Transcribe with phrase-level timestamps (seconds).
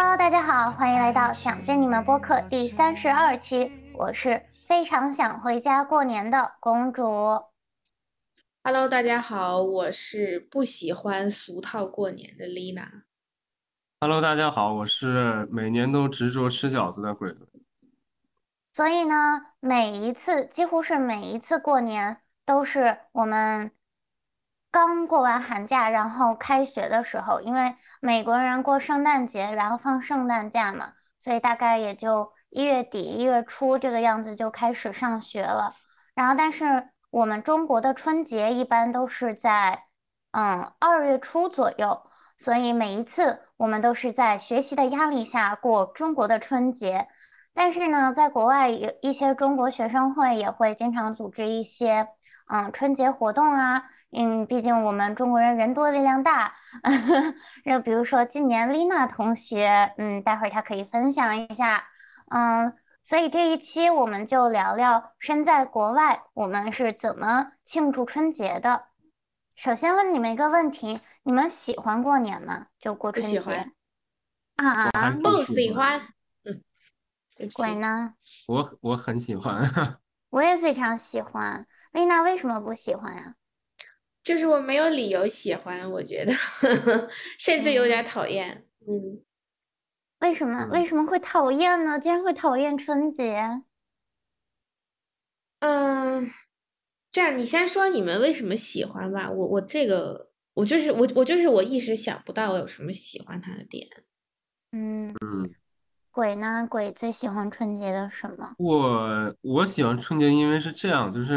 [0.00, 7.02] Hello，大家好，欢迎来到想见你们播客第三十二期，我是非常想回家过年的公主。
[8.62, 13.02] Hello，大家好，我是不喜欢俗套过年的 Lina。
[14.00, 17.34] Hello，大家好，我是每年都执着吃饺子的鬼。
[18.72, 23.72] 所以呢，每一次几乎是每一次过年都是我们。
[24.70, 35.74] 刚过完寒假，然后开学的时候，因为美国人过圣诞节，然后放圣诞假嘛，所以大概也就一月底、一月初这个样子就开始上学了。
[36.14, 39.84] 然后，但是我们中国的春节一般都是在
[40.32, 42.02] 嗯二月初左右，
[42.36, 47.08] 所以每一次我们都是在学习的压力下过中国的春节。
[47.54, 52.08] 但是呢，在国外有一些中国学生会也会经常组织一些
[52.46, 53.84] 嗯春节活动啊。
[54.10, 56.54] 嗯，毕竟我们中国人人多力量大。
[57.64, 61.84] 那比如说今年丽娜同学，嗯，待会儿她可以分享一下。
[62.30, 68.84] 嗯，所以这一期我们就聊聊身在国外我们是怎么庆祝春节的。
[69.56, 72.66] 首先问你们一个问题：你们喜欢过年吗？
[72.78, 73.40] 就过春节？
[74.56, 74.90] 啊，
[75.22, 76.00] 不喜欢。
[76.44, 76.62] 嗯，
[77.54, 78.14] 鬼呢？
[78.46, 79.68] 我我很喜欢。
[80.30, 81.66] 我也非常喜欢。
[81.92, 83.34] 丽娜为什么不喜欢呀？
[84.22, 86.34] 就是我没有理由喜欢，我觉得
[87.38, 88.66] 甚至有点讨厌。
[88.86, 89.22] 嗯，
[90.20, 91.98] 为什么为什么会讨厌呢？
[91.98, 93.62] 竟然会讨厌春节？
[95.60, 96.30] 嗯，
[97.10, 99.30] 这样你先说你们为什么喜欢吧。
[99.30, 103.88] 我我这个我就是我我就是我一时想不到我有什么喜欢他的点。
[104.72, 105.50] 嗯嗯，
[106.10, 106.66] 鬼呢？
[106.68, 108.54] 鬼最喜欢春节的什么？
[108.58, 111.34] 我我喜欢春节，因为是这样，就是。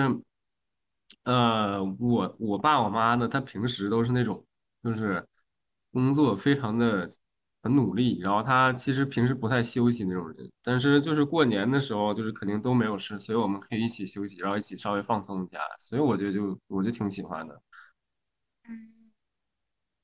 [1.24, 4.44] 呃，我我爸我妈呢，他平时都是那种，
[4.84, 5.26] 就是
[5.92, 7.08] 工作非常的
[7.64, 17.62] 很努力，然后他其实平时不太休息那种人，但是就是过年的时候，就是肯定都没有事，所以我们可以一起休息，然后一起稍微放松一下，所以我觉得就我就挺喜欢的。
[18.68, 19.12] 嗯，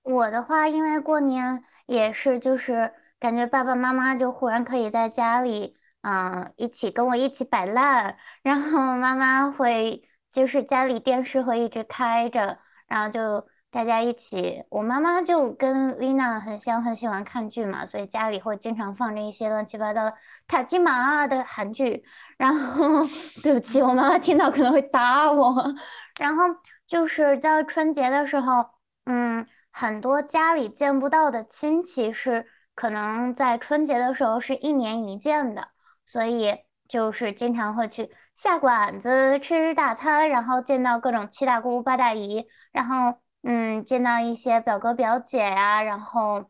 [0.04, 10.04] 我的话，因为过年也是，就是感觉爸爸妈妈就忽然可以在家里，嗯，一起跟我一起摆烂，然后妈妈会。
[10.30, 14.64] 就是家里电视会一直开着，然后就大家一起。
[14.70, 20.14] 我妈妈就跟丽娜很像，很喜欢看剧嘛，所以家里会经常放着一些乱七八糟
[20.48, 22.04] 塔吉玛的韩剧。
[22.38, 23.06] 然后，
[23.42, 25.74] 对不起，我妈妈听到可能会打我。
[26.20, 26.44] 然后
[26.86, 28.66] 就是在春节的时候，
[29.06, 32.46] 嗯，很多家里见不到的亲戚是
[32.76, 35.70] 可能在春节的时候是一年一见的，
[36.06, 36.67] 所以。
[36.88, 46.50] 就是经常会去下馆子吃大餐，然后见到各种七大姑八大姨，然后嗯，见到一些表哥表姐呀，然后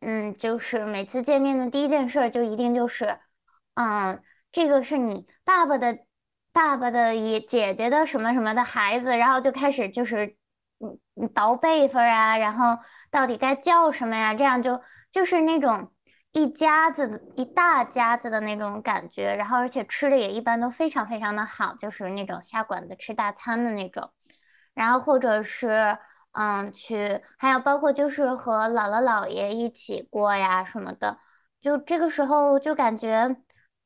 [0.00, 3.18] 嗯，就是每次见面的第一件事就一定就是，
[3.74, 4.22] 嗯，
[4.52, 5.98] 这个是你爸爸的
[6.52, 10.36] 爸爸的爷姐姐的什么什么的孩子，然后就开始就是
[10.78, 12.78] 嗯倒辈分啊，然后
[13.10, 14.34] 到底该叫什么呀？
[14.34, 15.92] 这样就就是那种。
[16.32, 24.10] 一家子的一大家子的那种感觉，然后而且吃的也一般都非常非常的好，就是那种下馆子吃大餐的那种，
[24.74, 25.96] 然后或者是
[26.32, 31.18] 嗯去，还有包括就是和姥姥姥爷一起过呀什么的，
[31.62, 33.36] 就这个时候就感觉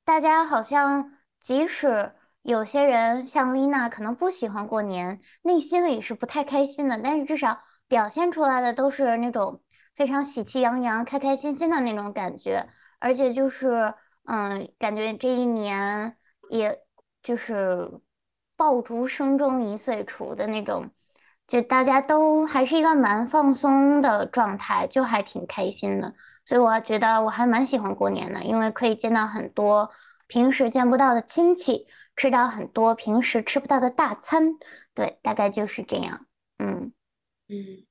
[0.04, 2.12] 大家好像即使
[2.42, 9.62] 有些人像丽娜可能不喜欢过年，内心里是不太开心的，但是至少表现出来的都是那种。
[10.00, 12.66] 非常喜气洋洋、开开心心的那种感觉，
[13.00, 13.92] 而且就是，
[14.24, 16.16] 嗯，感觉这一年
[16.48, 16.80] 也
[17.22, 18.00] 就是
[18.56, 20.90] 爆竹声中一岁除的那种，
[21.46, 26.14] 就大家都还是一个蛮放松的状态，就还挺开心的。
[26.46, 29.90] 所以我觉得我还蛮喜欢过年的，因为可以见到很多
[30.26, 31.86] 平时见不到的亲戚，
[32.16, 34.54] 吃到很多平时吃不到的大餐。
[34.94, 36.24] 对，大概就是这样。
[36.56, 36.94] 嗯
[37.50, 37.84] 嗯。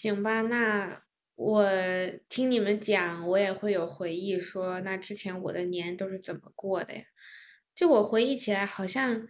[0.00, 1.02] 行吧，那
[1.34, 1.68] 我
[2.28, 4.38] 听你们讲，我也会有回忆。
[4.38, 7.02] 说那之前我的年都是怎么过的呀？
[7.74, 9.26] 就我回忆起来，好像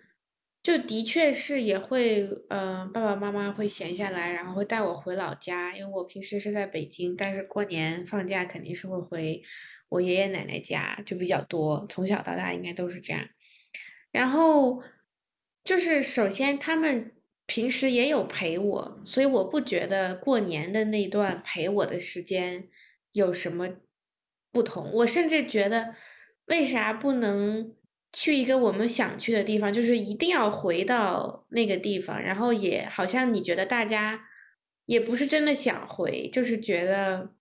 [0.62, 9.42] 就的确是也会，嗯，爸爸妈妈会闲下来，然后会带我回老家，因为我平时是在北京，但是过年放假肯定是会回
[9.88, 11.86] 我爷爷奶奶家，就比较多。
[11.88, 13.26] 从小到大应该都是这样。
[14.12, 14.82] 然后
[15.64, 17.14] 就是首先他们。
[17.48, 22.68] 平时也有陪我，所以我不觉得过年的那段陪我的时间
[23.12, 23.70] 有什么
[24.52, 24.92] 不同。
[24.92, 25.94] 我甚至觉得，
[26.44, 27.74] 为啥不能
[28.12, 29.72] 去一个我们想去的地方？
[29.72, 34.26] 就是一定要回到那个地方，然后也好像你觉得大家
[34.84, 37.32] 也不是真的想回，就是觉得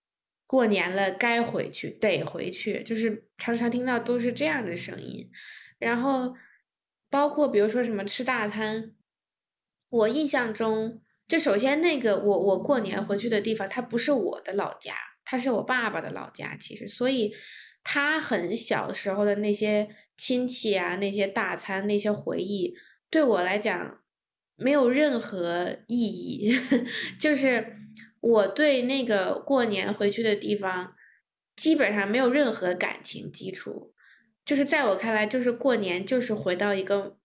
[0.46, 5.30] 过年了该回去得回去，就是常常听到都是这样的声音。
[5.78, 6.34] 然后
[7.10, 8.94] 包括比如说什么吃大餐，
[9.90, 14.94] 我印象中，就首先那个我我过年回去的地方，它不是我的老家，
[15.24, 17.34] 它是我爸爸的老家，其实，所以
[17.84, 22.74] 他很小时候的那些亲戚啊，那些大餐，那些回忆，
[23.08, 24.02] 对我来讲
[24.56, 26.52] 没有任何意义，
[27.18, 27.76] 就是
[28.20, 30.94] 我对那个过年回去的地方
[31.56, 33.94] 基本上没有任何感情基础，
[34.44, 37.17] 就是在我看来，就是过年就是回到一个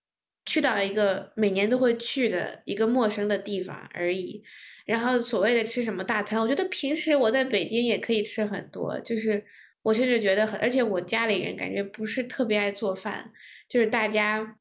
[0.46, 4.42] 去到一个每年都会去的一个陌生的地方而已。
[4.86, 9.44] 然后所谓的吃什么大餐，我觉得平时我在北京也可以吃很多，就是
[9.82, 13.32] 我甚至觉得很，而且我家里人感觉不是特别爱做饭，
[13.68, 14.58] 就是大家。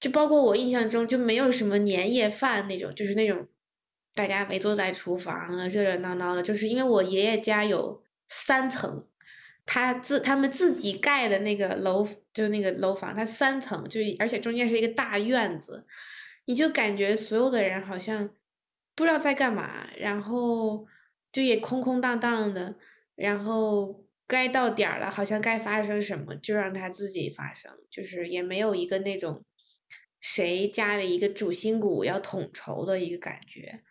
[0.00, 3.46] 就包括我印象中就没有什么年夜饭那种，就是那种
[4.16, 6.42] 大家围坐在厨房，热热闹闹的。
[6.42, 9.06] 就是因为我爷爷家有三层，
[9.64, 15.86] 他自他们自己盖的那个楼，就那个楼房，它三层，就而且中间是一个大院子，
[16.46, 18.30] 你就感觉所有的人好像
[18.94, 20.86] 不知道在干嘛，然后
[21.30, 22.76] 就也空空荡荡的，
[23.14, 29.44] 然后该到点儿了，好像该发生什么就让它自己发生，就是也没有一个那种。
[30.24, 33.82] 谁家的一个主心骨要统筹的一个感觉，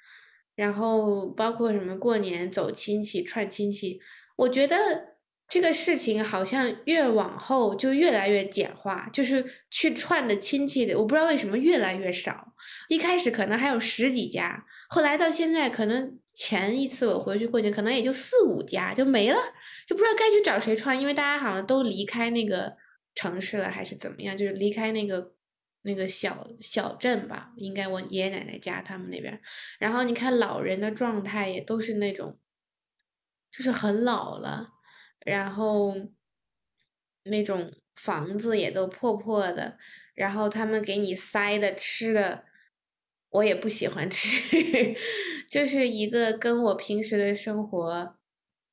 [0.55, 3.99] 然后包括什么过年走亲戚串亲戚，
[4.37, 5.10] 我觉得
[5.51, 12.53] 这个事情好像越往后就越来越简化，就是去串的亲戚的，我不知道为什么越来越少。
[12.87, 19.37] 一开始可能还有十几家，后来到现在可能前一次我回去过年，可能也就四五家就没了，
[19.85, 22.77] 就不知道该去找谁串，因为大家好像都离开那个
[23.13, 25.33] 城市了，还是怎么样，就是离开那个。
[25.83, 29.41] 那个小小镇吧，应该我爷爷奶奶家他们那边，
[29.79, 32.37] 然后你看老人的状态也都是那种，
[33.51, 34.69] 就是很老了，
[35.25, 35.95] 然后
[37.23, 39.77] 那种房子也都破破的，
[40.13, 42.45] 然后他们给你塞的吃的，
[43.29, 44.95] 我也不喜欢吃，
[45.49, 48.17] 就是一个跟我平时的生活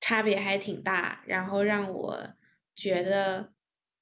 [0.00, 2.35] 差别还挺大，然后让我
[2.75, 3.53] 觉得。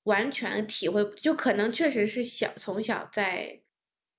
[0.07, 3.61] 完全体会，就可能确实是小从小在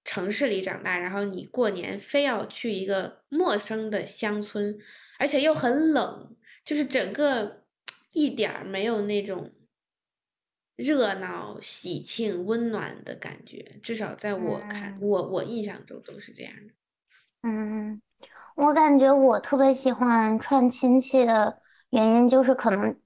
[0.04, 4.78] 城市里长大，然后你过年非要去一个陌生的乡村，
[5.18, 6.36] 而且又很冷，
[6.66, 7.64] 就是整个
[8.18, 9.52] 一点儿没有那种
[10.76, 13.80] 热闹、喜庆、温暖的感觉。
[13.84, 16.74] 至少在我看，我我印象中都是这样的。
[17.44, 18.02] 嗯，
[18.56, 21.62] 我感觉我特别喜欢串亲戚的
[21.92, 23.00] 原因就是可能。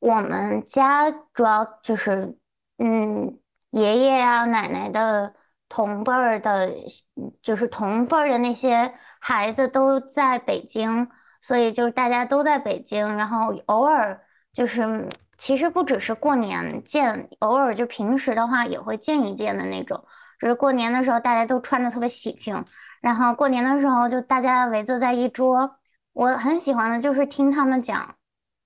[0.00, 2.36] 我们家主要就是，
[2.76, 3.38] 嗯，
[3.70, 5.34] 爷爷呀、奶奶的
[5.66, 6.74] 同辈儿的，
[7.40, 11.08] 就是同辈儿的那些孩子都在北京，
[11.40, 14.20] 所以就是大家都在北京，然后偶尔
[14.54, 20.04] 就是，其实不只是过年见，偶尔就平时的话也会见一见的那种。
[20.38, 22.64] 就是过年的时候大家都穿的特别喜庆，
[23.00, 25.76] 然后过年的时候就大家围坐在一桌，
[26.12, 28.14] 我很喜欢的就是听他们讲。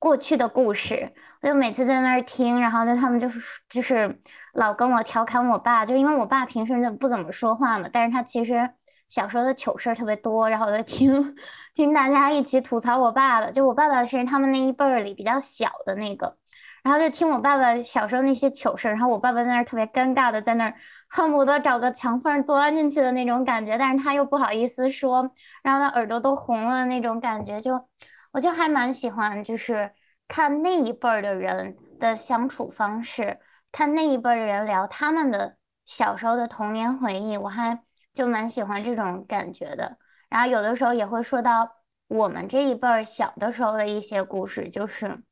[0.01, 1.13] 过去的故事，
[1.43, 4.21] 我就每次在那儿听，然后就他们就是就是
[4.53, 8.71] 老跟我调侃我爸，就因为我爸平时就不怎么说话嘛，但是他其实
[9.09, 11.35] 小时候的糗事儿特别多，然后我就听
[11.75, 16.37] 听大家一起吐槽我爸爸，就我爸爸是他们那一辈儿里比较小的那个，
[16.83, 20.75] 然后就听我爸爸小时候那些糗事儿，然后我爸爸在那儿特别尴尬的在那儿
[21.09, 25.31] 恨不得找个墙缝钻进去的那种感觉，但是他又不好意思说，
[25.63, 27.89] 然后他耳朵都红了那种感觉就。
[28.31, 29.91] 我就还蛮喜欢，就是
[30.29, 33.39] 看那一辈儿的人的相处方式，
[33.73, 37.83] 看那一辈儿的人聊他们的小时候的童年回忆，我还
[38.19, 39.97] 就蛮喜欢这种感觉的。
[40.29, 41.71] 然后有的时候也会说到
[42.09, 45.23] 我们这一辈儿小的时候的一些故事，就是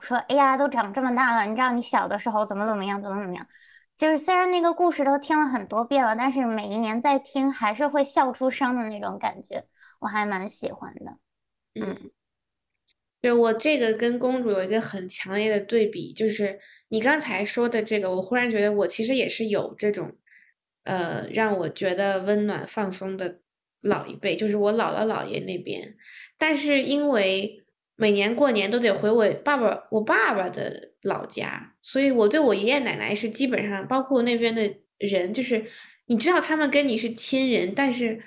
[0.00, 3.44] 说，哎呀，都长这么大了，你知道你小的时候怎么怎么样，怎么怎么样。
[3.96, 9.64] 就是虽然那个故事都听了很多遍了，但是每一年再听还是会笑出声的那种感觉，
[9.98, 11.18] 我还蛮喜欢的。
[11.74, 12.10] 嗯，
[13.20, 20.16] 对我这个跟公主有一个很强烈的对比，就是你刚才说的这个，我忽然觉得我其实也是有这种，
[20.88, 23.40] 呃，让我觉得温暖放松的
[23.82, 25.94] 老一辈，就是我姥姥姥爷那边。
[26.38, 27.62] 但是因为
[27.94, 35.64] 每年过年都得回我爸爸我爸爸的老家，所以我对我爷爷奶奶是基本上，包括那边的人，就是
[36.06, 38.22] 你知道他们跟你是亲人，但是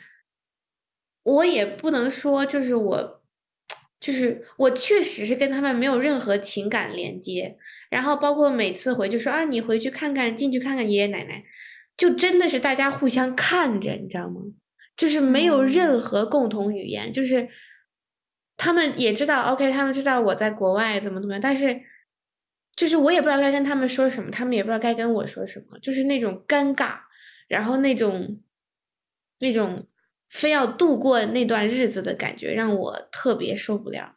[1.23, 3.17] 我也不能说就是我。
[4.01, 7.55] 就是我确实是跟他们没有任何情感连接，
[7.91, 11.43] 然后包括每次回去说啊，你回去看看，进去看看爷爷奶奶，
[12.01, 14.41] 就真的是大家互相看着，你知道吗？
[14.97, 17.47] 就是没有任何共同语言，就是
[18.57, 21.79] 他们也知道，OK，他们知道我在国外怎么怎么样，但是
[22.75, 26.95] 就是我也不知道该跟他们说什么，他们也不知道该跟我说什么，就是那种尴尬，
[27.47, 28.41] 然后那种
[29.37, 29.87] 那种
[30.31, 34.15] 非要度过那段日子的感觉，让我特别受不了。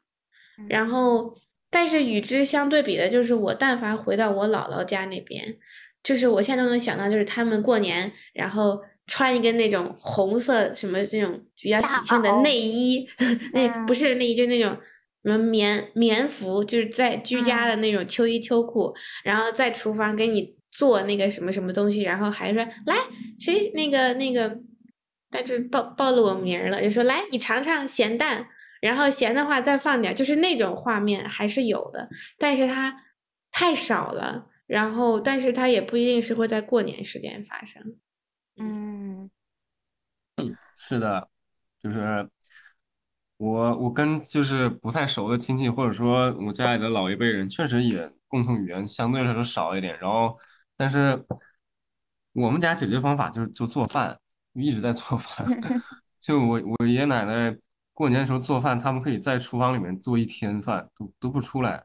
[0.71, 1.37] 然后，
[1.69, 5.59] 但是与之相对比的，就是我但凡回到我姥姥家那边，
[6.05, 8.81] 就是我现在都能想到，就是他们过年，然后。
[9.07, 13.07] 穿一个那种红色什么这种比较喜庆的内衣，
[13.53, 14.75] 那不是内衣，就是那种
[15.23, 22.97] 什么棉棉服，就是在居家的那种秋衣秋裤，然后在厨房给你做那个什么什么东西，然后还说来
[23.39, 24.57] 谁那个那个，
[25.31, 28.49] 但是暴暴露我名了，就说来你尝尝咸蛋，
[28.81, 32.09] 然后咸的话再放点，就是那种画面还是有的，
[32.39, 33.03] 但是它
[33.53, 37.97] 太少了，然后但是它也不一定是会在过年时间发生。
[38.57, 39.31] 嗯，
[40.77, 41.29] 是的，
[41.83, 42.29] 就是
[43.37, 49.99] 我我跟就是不太熟的亲戚，或者说我家里的老一辈人，确实也共同语言相对来说少一点。
[49.99, 50.39] 然后，
[50.77, 51.25] 但是
[52.33, 54.19] 我们家解决方法就是就做饭，
[54.55, 55.47] 一直在做饭。
[56.21, 57.57] 就我我爷爷奶奶
[57.93, 61.85] 过年的时候做饭，他们可以在厨房里面做一天饭，都都不出来。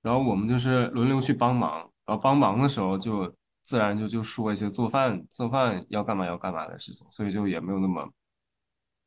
[0.00, 3.32] 然后我们就是轮流去帮忙，然后帮忙的时候就。
[3.68, 8.02] 自然就就说一些做饭做饭要干嘛要干嘛的事情，所以就也没有那么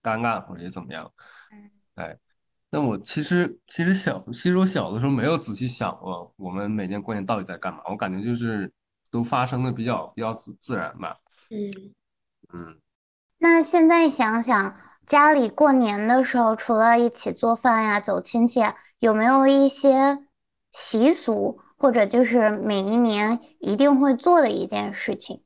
[0.03, 1.11] 尴尬或者怎么样。
[1.51, 2.15] 嗯，哎，
[2.69, 7.81] 那我其实其实小其实我小的时候没有仔细想过，我们每年过年到底在干嘛？
[7.89, 8.71] 我感觉就是
[9.09, 11.17] 都发生的比较比较自自然吧。
[11.49, 11.93] 嗯
[12.53, 12.79] 嗯。
[13.39, 14.75] 那现在想想，
[15.07, 18.61] 家里过年的时候，除了一起做饭呀、走亲戚，
[18.99, 20.27] 有没有一些
[20.71, 21.59] 习俗？
[21.81, 25.43] 或者就是每一年一定会做的一件事情。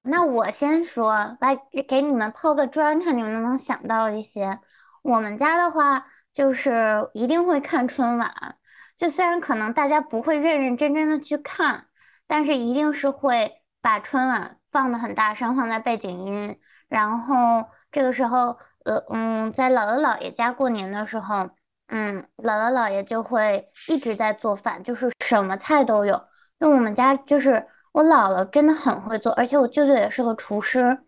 [0.00, 4.58] 那我先说，来给你们抛个砖，看你们能不能想到一些。
[5.02, 8.56] 我们家的话，就是一定会看春晚。
[8.96, 11.88] 就虽然可能大家不会认认真真的去看，
[12.26, 16.58] 但是一定是会把春晚放的很大声，放在背景音。
[16.88, 21.50] 然后这个时候，呃嗯，在姥姥姥爷家过年的时候。
[21.88, 26.20] 嗯，姥姥姥爷就会一直在做饭，就是什么菜都有。
[26.58, 30.98] 那我们家就是我姥姥真的很会做，而且我舅舅也是个厨师，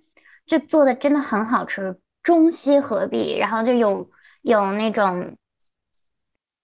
[0.46, 3.36] 就做的真的很好吃，中西合璧。
[3.36, 4.08] 然后就有
[4.42, 5.36] 有那种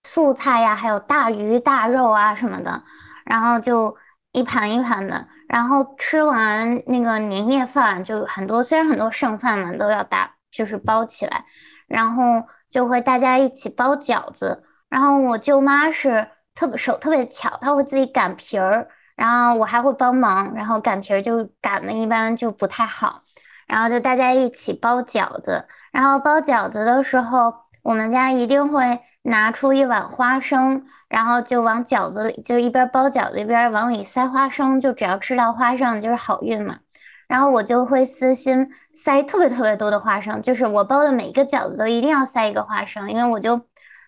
[0.05, 2.85] 素菜呀，还有大鱼大肉啊什么的，
[3.25, 3.97] 然后就
[4.31, 5.27] 一盘一盘的。
[5.49, 11.45] 然后吃完那个年夜饭，就很多，虽然很多剩饭嘛都要打，就是包起来，
[11.89, 12.45] 然后。
[12.75, 16.27] 就会大家一起包饺子，然后我舅妈是
[16.57, 23.23] 特别手特别巧，她会自己擀皮儿，然后我还会帮忙，然后擀皮儿就擀的一般就不太好，
[23.69, 27.55] 然后就大家一起包饺子，然后包饺子的时候，
[27.85, 36.81] 我们家一定会拿出一碗花生，然后就往饺子里，就一边包饺子一边往里塞花生，就只要吃到花生就是好运嘛。
[37.27, 43.61] 然后我就会私心塞特别特别多的花生，就是我包的每一个饺子都一定要塞一个花生，因为我就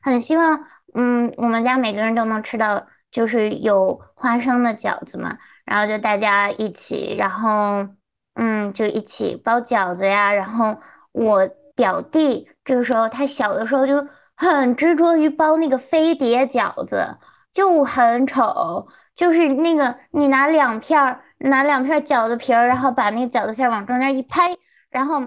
[0.02, 5.36] 很希望，嗯，我们家每个人都能吃到就是有花生的饺子嘛。
[5.64, 7.86] 然后就大家一起，然后
[8.34, 10.32] 嗯，就一起包饺子呀。
[10.32, 10.76] 然后
[11.12, 14.06] 我表弟这个时候他小的时候就
[14.36, 17.16] 很执着于包那个飞碟饺子，
[17.52, 21.22] 就很丑，就是那个你拿两片儿。
[21.38, 24.56] 拿两片饺子皮儿，然后把那个饺子馅往中间一拍，
[24.88, 25.22] 然后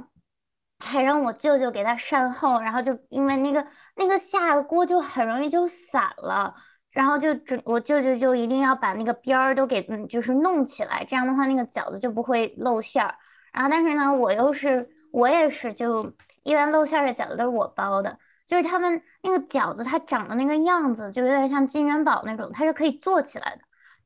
[0.79, 6.53] 还让我舅舅给他善后，然后就因为那个那个下锅就很容易就散了，
[6.91, 13.15] 然后就只我舅舅就一定要把那个边儿都给就是弄起来，这样的话那个饺子就不会露馅儿。
[13.53, 16.13] 然后但是呢，我又是我也是就
[16.43, 23.61] 一般露馅的饺子都是我包的，就是他们那个饺子它长的那个样子就有点像金元宝那种，它是可以做起来的。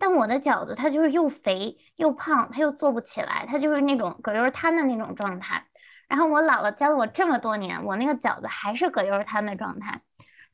[0.06, 5.66] 但我的饺子它就是又肥又胖，它又做不起来，它就是那种葛优瘫的那种状态。
[6.10, 10.02] 然后我姥姥教了我这么多年，我那个饺子还是葛优瘫的状态。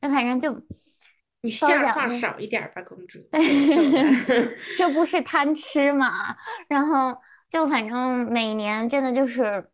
[0.00, 0.62] 那反正就
[1.40, 3.18] 你馅儿放少一点吧，公主。
[4.78, 6.36] 这不是贪吃嘛？
[6.68, 9.68] 然后就反正每年真的就是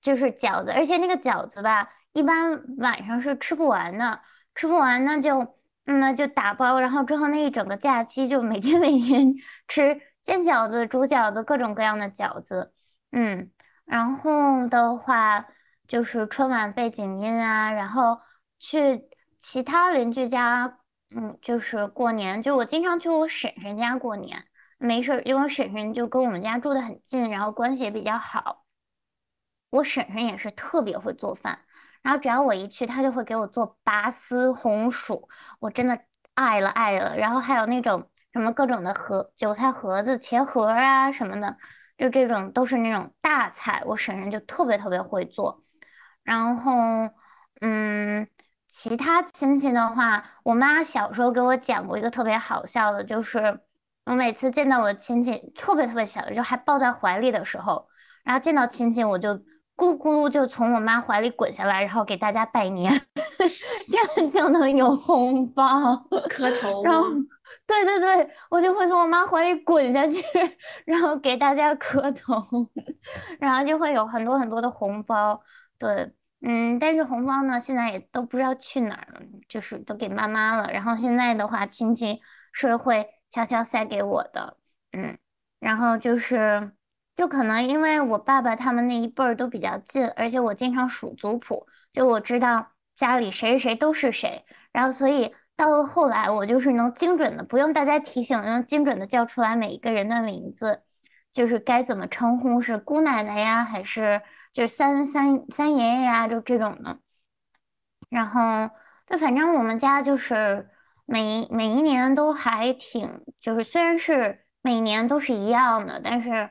[0.00, 4.22] 就是饺子，而且那个饺子吧，一般晚上是吃不完的，
[4.54, 5.59] 吃不完那就。
[5.86, 9.34] 嗯那就打包，然后之后那一整个假期就每天 每天
[9.66, 12.72] 吃煎饺子、煮饺子，各种各样的饺子。
[13.10, 13.50] 嗯，
[13.84, 15.46] 然后的话
[15.88, 18.20] 就是春晚背景音啊，然后
[18.58, 19.08] 去
[19.40, 20.78] 其他邻居家，
[21.10, 24.44] 嗯，就是过年，就我经常去我婶婶家过年，
[24.78, 28.64] 没事，因为我婶婶就跟我们家住的很近，然后关系也比较好。
[29.70, 31.60] 我婶婶也是特别会做饭。
[32.02, 35.28] 然后只要我一去，他就会给我做拔丝红薯，
[35.58, 35.98] 我真的
[36.34, 37.16] 爱了爱了。
[37.16, 41.56] 然后还有那种什么各种的盒韭菜盒子、茄盒啊什么的，
[41.98, 45.62] 就这种都是那种大菜，我婶婶就特别特别会做。
[46.22, 47.10] 然后，
[47.60, 48.28] 嗯，
[48.68, 53.60] 其他亲戚的话，我妈小时候给我讲过一个特别好笑的，就是
[54.04, 57.88] 我每次见到我亲戚特别特别小的时候，还抱在怀里的时候，
[58.24, 59.42] 然后见到亲戚我就
[59.80, 62.92] 咕噜咕噜就从我妈怀里滚下来，然后给大家拜年，
[63.90, 65.96] 这样就能有红包。
[66.28, 67.08] 磕头然后？
[67.66, 70.22] 对对对，我就会从我妈怀里滚下去，
[70.84, 72.44] 然后给大家磕头，
[73.40, 75.40] 然后就会有很多很多的红包。
[75.78, 80.70] 对，嗯，但是红包呢，现在也都不知道去哪儿了，就是都给妈妈了。
[80.70, 82.20] 然后现在的话，亲戚
[82.52, 84.58] 是会悄悄塞给我的，
[84.92, 85.16] 嗯，
[85.58, 86.70] 然后就是
[87.20, 100.80] 就可能因为我爸爸他们那一辈儿都比较近，而且我经常数族谱，就我知道家里谁谁谁都是谁，然后所以到了后来，我就是能精准的，不用大家提醒，能精准的叫出来每一个人的名字，
[101.30, 104.22] 就是该怎么称呼，是姑奶奶呀，还是
[104.54, 107.00] 就是三三三爷爷呀，就这种的。
[108.08, 108.70] 然后，
[109.04, 110.70] 对，反正我们家就是
[111.04, 116.48] 每每一年都还挺，就是虽然是每年都是一样的，但是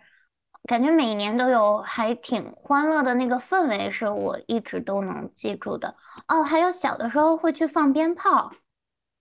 [0.66, 5.96] 感觉每年都有还挺欢乐的那个氛围，是我一直都能记住的。
[6.28, 8.51] 哦，还有小的时候会去放鞭炮，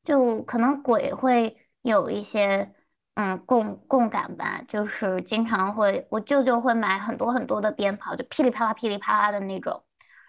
[0.04, 2.74] 就可能鬼会有一些
[3.14, 9.84] 嗯共共感吧，就是经常会，我舅舅会买很多很多的鞭炮，就噼里啪啦噼里啪啦的那种。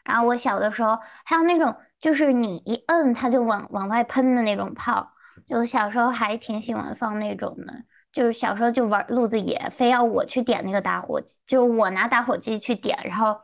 [0.06, 5.12] 然后我小的时候还有那种，就是你一摁它就往往外喷的那种炮，
[5.46, 7.84] 就小时候还挺喜欢放那种的。
[8.12, 13.40] 就是小时候就玩路子野，非要我去点那个打火机，就我拿打火机去点，然后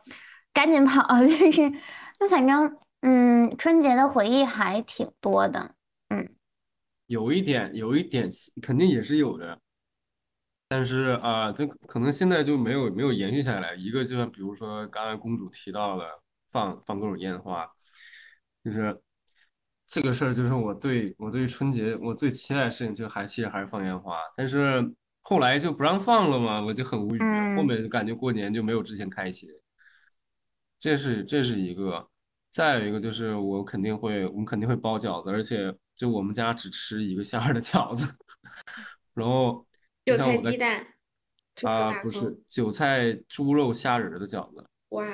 [0.52, 1.72] 赶紧跑， 就是
[2.18, 5.74] 那反正嗯，春节的回忆还挺多的。
[6.08, 6.28] 嗯
[7.06, 8.28] 有一点，有一点
[8.60, 9.60] 肯定也是有的，
[10.68, 13.74] 但是啊，这可能现在就没有没有延续下来。
[13.76, 17.64] 一个就像比如说刚才公主提到了放放各种烟花，
[18.64, 19.00] 就是
[19.86, 27.18] 这个事儿，就是我对我对春节我最期待的事情就还其实还是放烟花，但是后来就不让放了嘛，我就很无语。
[27.18, 29.48] 后嗯面就感觉过年就没有之前开心，
[30.80, 32.08] 这是这是一个。
[32.50, 38.16] 再有一个就是我肯定会我们肯定会包饺子，而且就我们家只吃一个馅儿的饺子。
[39.12, 39.66] 然后
[40.06, 40.86] 就韭菜鸡蛋，
[41.64, 45.04] 啊，不是韭菜猪肉虾仁的饺子，哇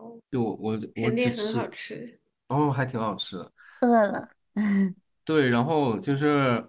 [0.00, 2.20] 哦，就我我我肯定很只吃。
[2.48, 3.52] 哦，还挺好吃的。
[3.80, 4.28] 饿了。
[5.24, 6.66] 对，然后就是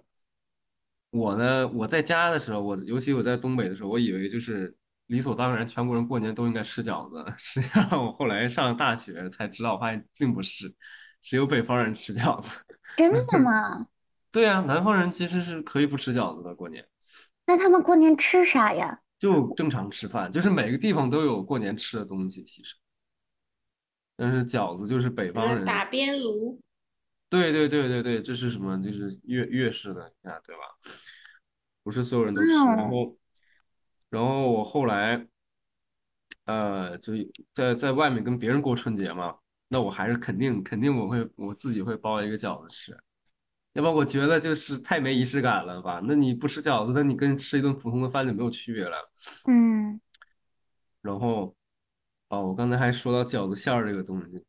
[1.10, 4.74] 我呢，我在家的时候，我尤其我在东北的时候，我以为就是
[5.06, 7.24] 理所当然，全国人过年都应该吃饺子。
[7.38, 10.72] 实际上，我后来上了大学才知道，我发现并不是，
[11.20, 12.58] 只有北方人吃饺子。
[12.96, 13.86] 真的吗？
[14.30, 16.86] 对呀，南方人其实是可以不吃饺子的，过年
[17.46, 19.00] 那他们过年吃啥呀？
[19.18, 22.74] 就正常吃饭，就是每个地方都有过年吃的东西，其实。
[24.16, 26.60] 但是饺子就是北方人，打边炉，
[27.32, 28.76] 对对对对对，这是什么？
[28.82, 30.60] 就是粤粤式的你看，对吧？
[31.82, 32.48] 不是所有人都吃。
[32.52, 33.18] 然哦，后，
[34.10, 35.26] 然后我后来，
[36.44, 37.14] 呃，就
[37.54, 39.34] 在在外面跟别人过春节嘛，
[39.68, 42.92] 那我还是肯定肯定我会我自己会包一个饺子吃，
[43.72, 46.02] 要不然我觉得就是太没仪式感了吧？
[46.04, 49.10] 那你不吃饺子，那你跟吃一顿普通的饭就没有区别了。
[49.48, 49.98] 嗯，
[51.00, 51.56] 然后，
[52.28, 54.44] 哦，我刚才还说到饺子馅儿这个东西，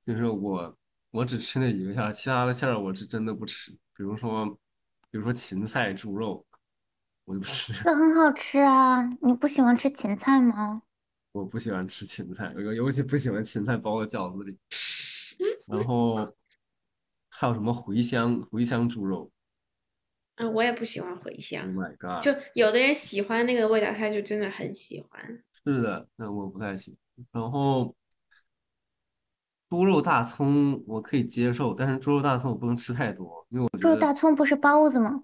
[0.00, 0.76] 就是我
[1.10, 3.72] 我只吃那一个馅儿，其他的馅儿我是真的不吃。
[3.96, 4.46] 比如说，
[5.10, 6.44] 比如说芹菜猪肉，
[7.24, 9.02] 我就不吃， 这很好吃啊。
[9.22, 10.82] 你不喜欢吃芹菜吗？
[11.32, 14.58] 我不喜欢吃芹菜，我尤其不喜欢芹菜包在饺子里。
[15.66, 16.16] 然后
[17.28, 19.30] 还有什么茴香茴香猪肉
[20.36, 22.22] 嗯，我也不喜欢茴，Oh 香，my god！
[22.22, 25.44] 就有的人喜欢那个味道，他就真的很喜欢。
[25.64, 26.96] 是的，那我不太行。
[27.30, 27.94] 然后
[29.70, 34.00] 猪肉大葱我可以接受，但是猪肉大葱我不能吃太多，因为我猪肉得。
[34.00, 35.22] 大葱不是包子吗？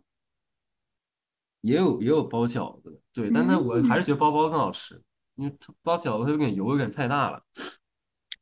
[1.62, 5.02] 也有也有包饺子的，对，但那我还是嗯觉得包包更好吃，
[5.34, 7.42] 因为它包饺子它有点油，有点太大了。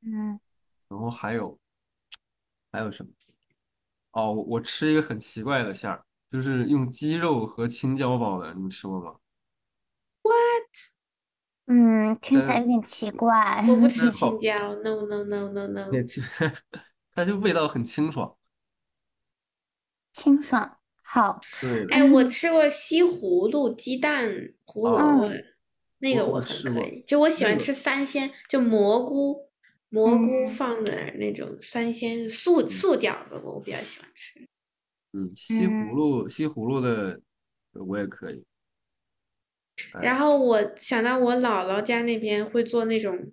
[0.02, 0.38] 嗯，
[0.88, 1.58] 然后还有
[2.70, 3.10] 还有什么？
[4.12, 9.16] 哦，我我吃一个很奇怪的馅儿，就是用鸡肉和青椒包的，你们吃过吗？
[11.66, 13.64] 嗯，听起来有点奇怪。
[13.68, 15.90] 我不 吃青椒，no no no no no。
[17.12, 18.36] 它就味道很清爽。
[20.12, 20.78] 清爽。
[21.02, 24.30] 好，对，哎，我吃过西葫芦鸡蛋
[24.64, 25.32] 胡萝卜哦，
[25.98, 27.02] 那个我很我我吃过可以。
[27.06, 29.48] 就我喜欢个吃三鲜，就蘑菇、
[29.90, 34.40] 蘑菇嗯放的那种三鲜素素饺子，我比较喜欢吃。
[35.12, 37.20] 嗯，西嗯葫芦西葫芦的
[37.72, 38.44] 我也可以。
[39.92, 43.32] 哎然后我想到我姥姥家那边会做那种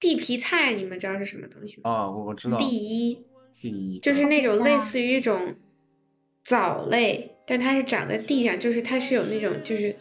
[0.00, 1.90] 地皮菜，你们知道是什么东西吗？
[1.90, 3.24] 啊，我我知道地衣，
[3.60, 5.56] 第一就是那种类似于一种
[6.42, 9.94] 藻类，但它是长在地上，就是它是有那种就是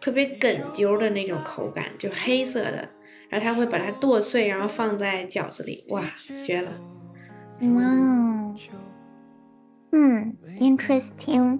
[0.00, 2.88] 特别哏揪的那种口感，就黑色的，
[3.28, 6.04] 然后它会把它剁碎，然后放在饺子里，哇，
[6.44, 6.70] 绝了！
[7.60, 8.54] 哇哦，
[9.92, 11.58] 嗯，interesting。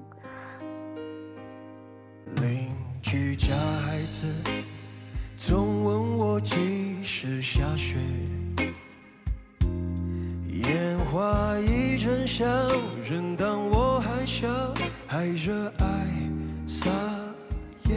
[3.02, 3.54] 居家
[3.86, 4.26] 孩子
[5.36, 7.96] 总问我几时下雪，
[10.50, 12.46] 烟花一阵香，
[13.02, 14.48] 人当我还小，
[15.06, 15.86] 还热爱
[16.66, 16.90] 撒
[17.84, 17.94] 野，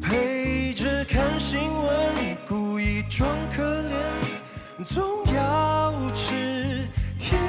[0.00, 5.02] 陪着看新闻，故意装可怜，总
[5.34, 6.86] 要吃
[7.18, 7.40] 甜。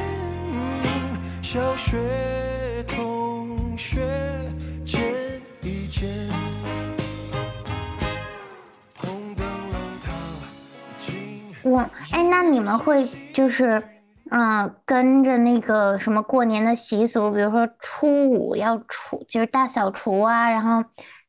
[1.41, 1.97] 小学
[2.87, 3.30] 同
[12.11, 13.81] 哎，那你们会就是
[14.29, 20.83] 嗯、呃跟着那个什么过年的习俗，比如说初五要除，就是大扫除啊，然后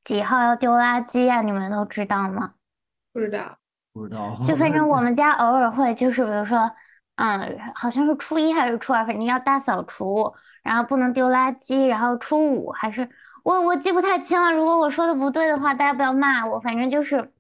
[0.04, 2.52] 几号要丢垃圾啊，你们都知道吗？
[3.12, 3.58] 不知道，
[3.92, 4.36] 不知道。
[4.46, 6.70] 就反正我们家偶尔会，就是比如说，
[7.16, 13.08] 嗯，好像是初一还是初二，反正要大扫除，然后不能丢垃圾，然后初五还是
[13.44, 17.32] 我我记不太清了，如果我说的不对的话，大家不要骂我，反正就是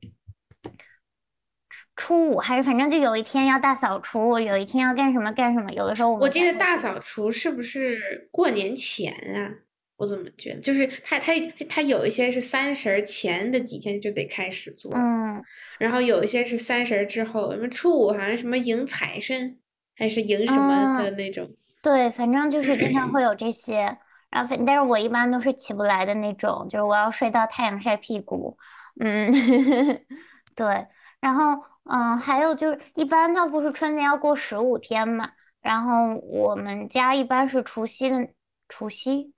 [1.96, 9.52] 初五还是反正就有一天要大扫除，有一天要干什么干什么，有的时候我我记得大扫除是不是过年前啊？
[9.98, 11.32] 我怎么觉得，就是他他
[11.68, 15.40] 他有一些是三十儿前的几天就得开始做，嗯
[15.78, 19.58] 然后有一些是三十儿之后，什么初五好像什么迎财神，
[19.96, 21.48] 还是迎什么的嗯那种。
[21.82, 23.96] 对，反正就是经常会 有这些，
[24.30, 28.56] 然后反但是我一般都是起不来的那种，就是我要睡到太阳晒屁股，
[28.98, 29.30] 嗯，
[30.56, 30.86] 对，
[31.20, 38.28] 然后嗯，还有就是一般它不是春节要过十五天嘛，然后我们家一般是除夕的
[38.68, 39.34] 除夕，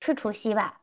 [0.00, 0.80] 是除夕吧？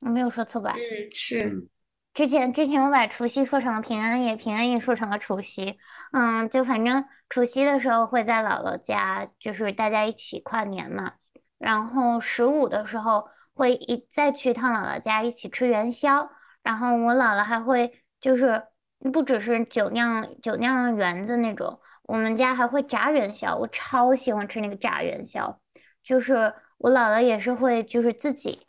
[0.00, 0.74] 我没有说错吧？
[0.76, 1.68] 嗯，是，嗯
[2.14, 5.78] 之前之前我把除夕说成了平安夜，平安夜说成了除夕，
[6.12, 11.14] 嗯，就反正除夕的时候会在姥姥家，就是大家一起跨年嘛。
[11.56, 16.30] 然后十五的时候会一再去一趟姥姥家一起吃元宵，
[16.62, 18.62] 然后我姥姥还会就是
[19.10, 25.60] 不只是酒酿酒酿圆子那种，我们家还会炸元宵，我超喜欢吃那个炸元宵，
[26.02, 28.66] 就是我姥姥也是会就是自己。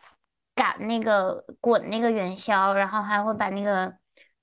[0.55, 3.91] 擀那个滚那个元宵，然后还会把那个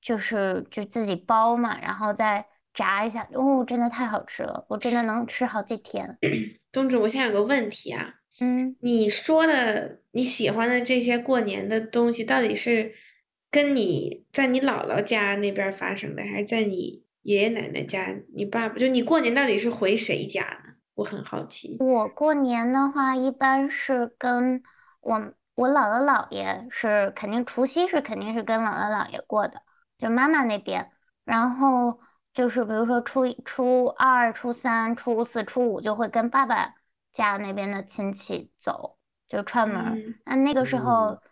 [0.03, 6.19] 就是就自己包嘛，然后再炸一下，哦，真的太好吃了，我真的能吃好几天。
[6.73, 12.93] 冬至，我现在有个问题啊，嗯，你说的你喜欢的这些过年的东西，到底是
[13.51, 18.77] 跟你在你姥姥家那边儿发生的，还是在你爷爷奶奶家、你爸爸？
[18.77, 20.75] 就你过年到底是回谁家呢？
[20.95, 21.77] 我很好奇。
[21.81, 24.63] 我过年的话一般是跟
[25.01, 29.63] 我我姥姥姥爷是肯定除夕是肯定是跟姥姥姥爷过的，
[29.99, 30.91] 就妈妈那边，
[31.25, 32.01] 然后
[32.33, 36.75] 就是比如说初一、初二、初三、初四、初五就会跟爸爸
[37.13, 38.97] 家那边的亲戚走，
[39.29, 41.23] 就串门那那个时嗯候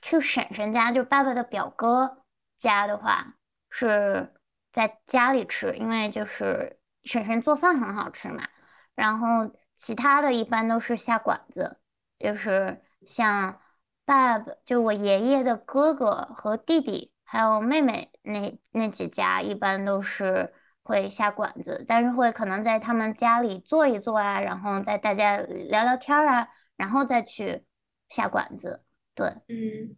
[0.00, 2.24] 去婶婶家，就爸爸的表哥
[2.58, 3.34] 家的话，
[3.70, 4.32] 是
[4.72, 8.48] 在家里吃，因为就是婶婶做饭很好吃嘛。
[8.94, 11.80] 然后其他的一般都是下馆子，
[12.18, 13.60] 就是像
[14.04, 27.64] 爸爸，就我爷爷的哥哥和弟弟，还有妹妹那那几家，一般都是会下馆子，但是会可能在他们家里坐一坐啊，然后在大家聊聊天啊，然后再去
[28.08, 28.84] 下馆子。
[29.14, 29.94] 对，嗯，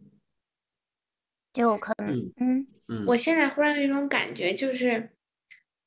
[1.53, 5.11] 就可能，嗯嗯，我现在忽然有一种感觉，就是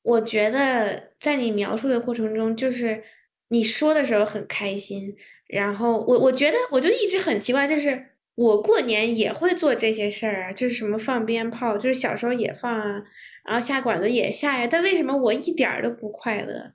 [0.01, 3.03] 我觉得在你描述的过程中，就是
[3.49, 5.15] 你说的时候很开心，
[5.47, 13.03] 然后我我觉得我就一直很奇怪，就是我过年也会做这些事儿啊，就是什么放鞭炮，就是小时候也放啊，
[13.45, 16.73] 然后下馆子也下呀，但为什么我一点儿都不快乐？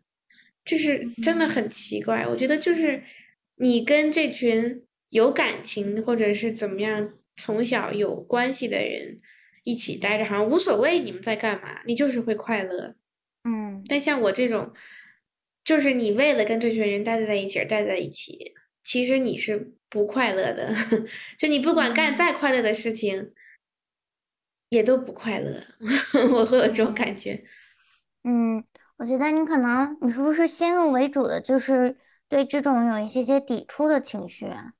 [0.64, 3.02] 就是真的很奇怪，我觉得就是
[3.56, 9.20] 你跟这群有感情或者是怎么样从小有关系的人
[9.62, 12.96] 一起待着，好像无所谓你们在干嘛，你就是会快乐。
[13.44, 14.72] 嗯但像我这种，
[15.62, 20.74] 就是你为了跟这群人待在一起而待在一起，其实你是不快乐的。
[21.38, 23.32] 就你不管干再快乐的事情，
[24.70, 25.62] 也都不快乐。
[26.32, 27.44] 我会有这种感觉。
[28.22, 28.64] 嗯，
[28.96, 31.96] 我觉得你可能，你是不是先入为主的就是
[32.28, 34.72] 对这种有一些些抵触的情绪啊？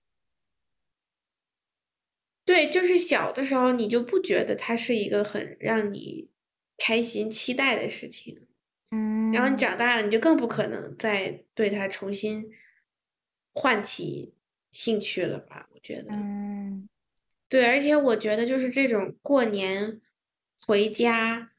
[2.45, 6.29] 对，就是小的时候你就不觉得它是一个很让你
[6.77, 8.47] 开心、期待的事情，
[8.91, 12.51] 嗯，然后你长大了，你就更不可能再对它重新
[13.55, 14.35] 唤起
[14.71, 15.71] 兴趣了吧？
[15.73, 16.87] 我觉得，嗯
[17.49, 20.03] 对，而且我觉得就是这种过年
[20.67, 21.53] 回家，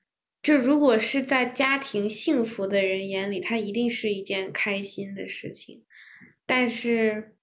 [0.43, 5.83] 就如果是在家庭幸福的人眼里，它一定是一件开心的事情，
[6.45, 7.34] 但是。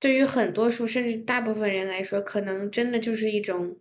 [0.00, 3.76] 对于很多数甚至大部分人来说，可能真的就是一种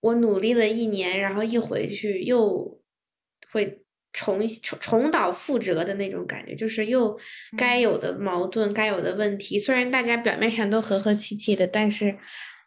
[0.00, 2.80] 我努力了一年，然后一回去又
[3.50, 7.18] 会重重重蹈覆辙的那种感觉，就是又
[7.56, 12.18] 该有的矛盾、该有的问题，虽然大家表面上都和和气气的，但是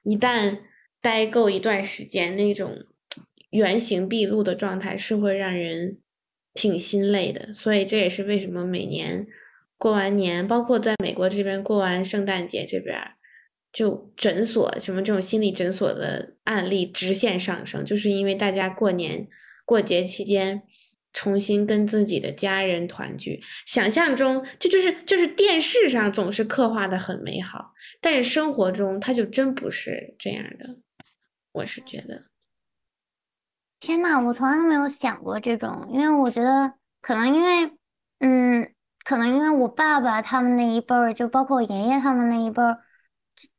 [0.03, 0.59] 一旦
[1.01, 2.75] 待够一段时间，那种
[3.51, 5.99] 原形毕露的状态是会让人
[6.55, 7.53] 挺心累的。
[7.53, 9.27] 所以这也是为什么每年。
[9.77, 12.97] 过完年，包括在美国这边过完圣诞节这边，
[13.73, 19.27] 就诊所什么这种心理诊所的案例直线上升，就是因为大家过年
[19.65, 20.63] 过节期间
[21.11, 23.41] 重新跟自己的家人团聚。
[23.65, 30.77] 想象中就就是就是电视上总是刻画的很美好，但是生活中它就真不是这样的。
[31.51, 32.23] 我是觉得，
[33.81, 37.71] 天呐，我从来都没有想过这种，因为我觉得可能因为，
[38.19, 38.74] 嗯。
[39.05, 42.79] 可能因为我爸爸他们那一辈儿，就包括我爷爷他们那一辈儿，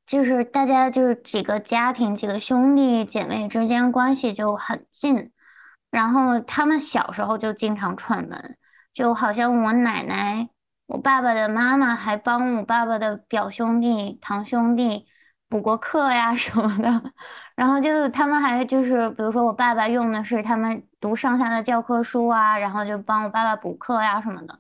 [0.05, 5.31] 就是大家就是几个家庭、几个兄弟姐妹之间关系就很近，
[5.91, 8.57] 然后他们小时候就经常串门，
[8.93, 10.49] 就好像我奶奶、
[10.87, 15.07] 我爸爸的妈妈还帮我爸爸的表兄弟、堂兄弟
[15.49, 17.13] 补过课呀什么的，
[17.55, 24.59] 然后就他们还就是，比如说我爸爸用的是他们读上下的教科书啊，然后就帮我爸爸补课呀什么的。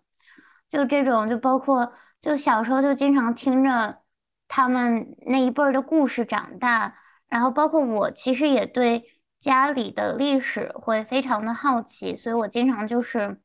[0.77, 4.03] 就这种，就包括就小时候就经常听着
[4.47, 6.95] 他们那一辈儿的故事长大，
[7.31, 9.03] 然后包括我其实也对
[9.41, 13.41] 家里的历史会非常的好奇，所以我经常就是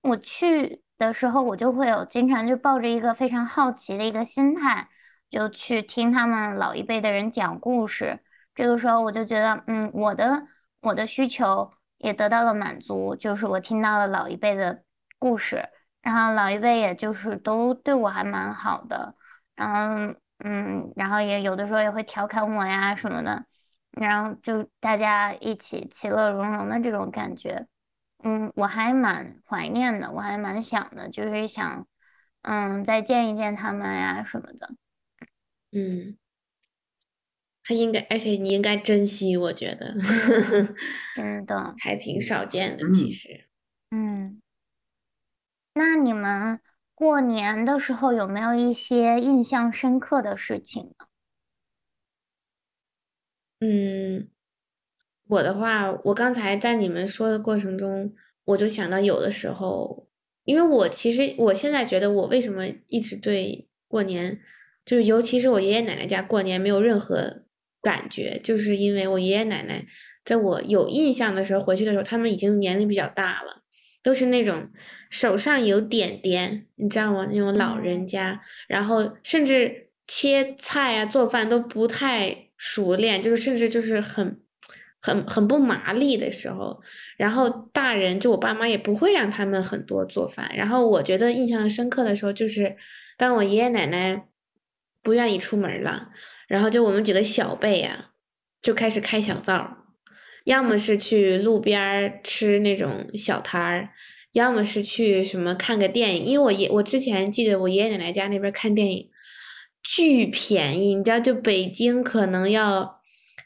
[0.00, 4.88] 我去的时候，我就会有经常就抱着一个非常好奇的一个心态，
[5.28, 8.20] 就去听他们老一辈的人讲故事。
[8.54, 10.46] 这个时候我就觉得，嗯，我的
[10.80, 14.82] 我的需求也得到了满足，就是我听到了老一辈的
[15.18, 15.68] 故事。
[16.02, 19.14] 然后老一辈也就是都对我还蛮好的，
[19.54, 23.44] 然后嗯，然后也有的时候也会调侃我呀什么的，
[23.92, 27.66] 然后就大家一起其乐融融的这种感觉，
[28.24, 31.86] 嗯，我还蛮怀念的，我还蛮想的，就是想
[32.42, 34.74] 嗯再见一见他们呀什么的，
[35.70, 36.18] 嗯，
[37.62, 39.94] 他应该，而且你应该珍惜，我觉得，
[41.14, 41.74] 真的。
[41.78, 43.46] 还挺少见的，其实，
[43.92, 44.41] 嗯。
[45.74, 46.60] 那你们
[46.94, 51.06] 过年的时候有没有一些印象深刻的事情呢？
[53.60, 54.28] 嗯，
[55.28, 60.08] 我的话，我刚才在你们说的过程中，我就想到有的时候，
[60.44, 64.40] 因为我其实我现在觉得，我为什么一直对过年，
[64.84, 67.44] 就是尤其是我爷爷奶奶家过年没有任何
[67.80, 69.86] 感觉，就是因为我爷爷奶奶
[70.24, 73.61] 在我有印象的时候回去的时候，他们已经年龄比较大了。
[74.02, 74.68] 都是那种
[75.10, 77.26] 手上有点点，你知道吗？
[77.30, 84.40] 那种老人家，然后甚至切菜啊、做饭都不太熟练，就是甚至就是很、
[85.00, 86.82] 很、很不麻利的时候。
[87.16, 90.50] 然后大人就我爸妈也不会让他们很多做饭。
[90.56, 92.76] 然后我觉得印象深刻的时候，就是
[93.16, 94.26] 当我爷爷奶奶
[95.02, 96.10] 不愿意出门了，
[96.48, 98.10] 然后就我们几个小辈呀
[98.60, 99.81] 就开始开小灶。
[100.44, 103.90] 要么是去路边吃那种小摊儿，
[104.32, 106.24] 要么是去什么看个电影。
[106.24, 109.10] 因为我爷我之前记得我爷爷奶奶家那边看电影
[109.82, 113.00] 巨便宜，你知道，就北京可能要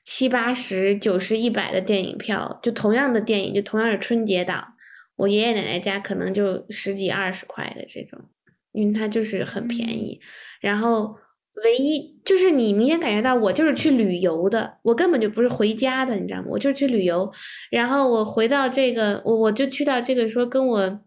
[0.04, 4.74] 七八十、九十、一百的电影票，就同样的电影，就同样是春节档，
[5.16, 8.30] 我爷爷奶奶家可能就十几二十块的这种，
[8.72, 10.20] 因为它就是很便宜，
[10.60, 11.16] 然后。
[11.64, 16.48] 唯一就是你明显感觉到我就是去旅游的，我根本就不是回家的，你知道吗？
[16.50, 17.32] 我就是去旅游，
[17.70, 21.00] 然后我回到这个，我我就去到这个说跟我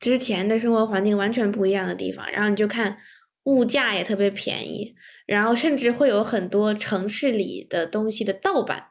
[0.00, 2.98] 之前的生活环境完全不一样的地方，然后你就看
[3.44, 8.86] 物价也特别便宜，然后甚至会有很多城市里的东西的盗版，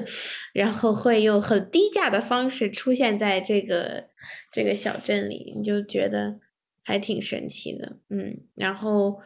[0.52, 4.04] 然后会用很低价的方式出现在这个
[4.52, 6.38] 这个小镇里，你就觉得
[6.82, 9.20] 还挺神奇的，嗯，然后。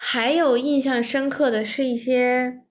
[0.00, 2.62] 还有印象深刻的是一些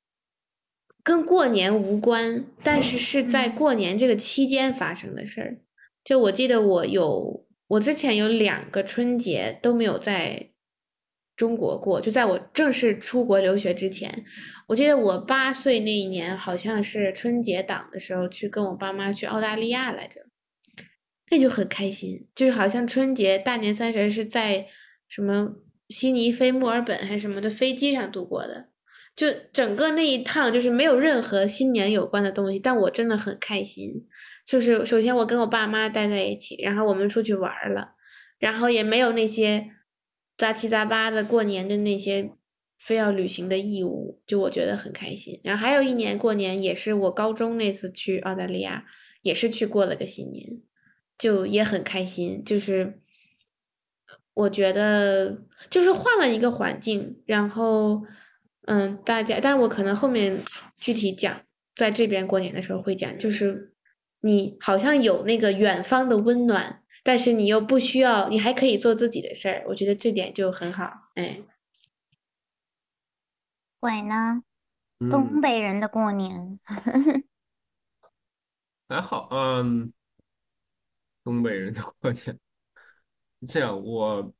[1.03, 5.57] 跟过年无关，但是是在过年这个期间发生的事儿。
[6.03, 10.51] 就我记得我有，我之前有两个春节都没有在
[11.35, 14.23] 中国过，就在我正式出国留学之前，
[14.69, 20.21] 我记得我八岁那一年好像是春节档的时候去跟我爸妈去澳大利亚来着，
[21.29, 24.67] 那就很开心，就是好像春节大年三十是在
[25.09, 25.57] 什么
[25.89, 28.69] 悉尼飞墨尔本还是什么的飞机上度过的。
[29.15, 34.07] 就整个那一趟就是没有任何新年有关的东西，但我真的很开心。
[34.45, 37.95] 就是首先我跟我爸妈待在一起，然后我们出去玩了，
[38.37, 39.71] 然后也没有那些
[40.37, 42.29] 杂七杂八的过年的那些
[42.77, 45.41] 非要履行的义务，就我觉得很开心。
[45.43, 48.85] 然后还有一年过年也是我高中那次去澳大利亚，
[49.23, 50.61] 也是去过了个新年，
[51.17, 52.43] 就也很开心。
[52.45, 53.01] 就是
[54.37, 55.37] 我觉得
[55.69, 58.03] 就是换了一个环境，然后。
[58.69, 60.43] 嗯，大家，但是我可能后面
[60.77, 61.39] 具体讲，
[61.73, 63.73] 在这边过年的时候会讲，就是
[64.19, 71.39] 你好像有那个远方的温暖，但是你又不需要，你还可以做自己的事儿，我觉得这点就很好，哎。
[73.79, 74.43] 鬼呢？
[75.09, 76.59] 东北人的过年
[78.89, 79.93] 还好，嗯，
[81.23, 82.37] 东北人的过年，
[83.45, 84.33] 这样我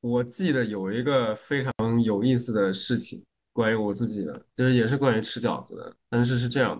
[0.00, 3.22] 我记得有一个非常有意思的事情。
[3.52, 6.74] 关于我自己的，就是也是关于吃饺子的，但是是这样，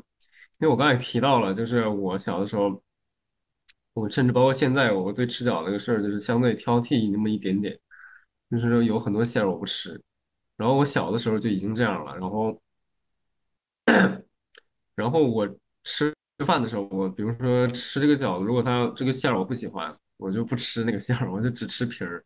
[0.59, 2.83] 因为我刚才提到了，就是我小的时候，
[3.95, 7.75] 我甚至包括现在，我对吃饺子这个事儿就是相对挑剔那么一点点，
[8.51, 9.99] 就是说有很多馅儿我不吃，
[10.59, 12.61] 然后我小的时候就已经这样了，然后，
[14.95, 15.49] 然后我
[15.83, 22.25] 吃吃饭的时候，我比如说吃这个饺子，如果它这个馅儿我不喜欢，我就不吃那个馅儿，我就只吃皮儿，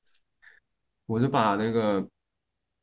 [1.07, 2.07] 我就把那个。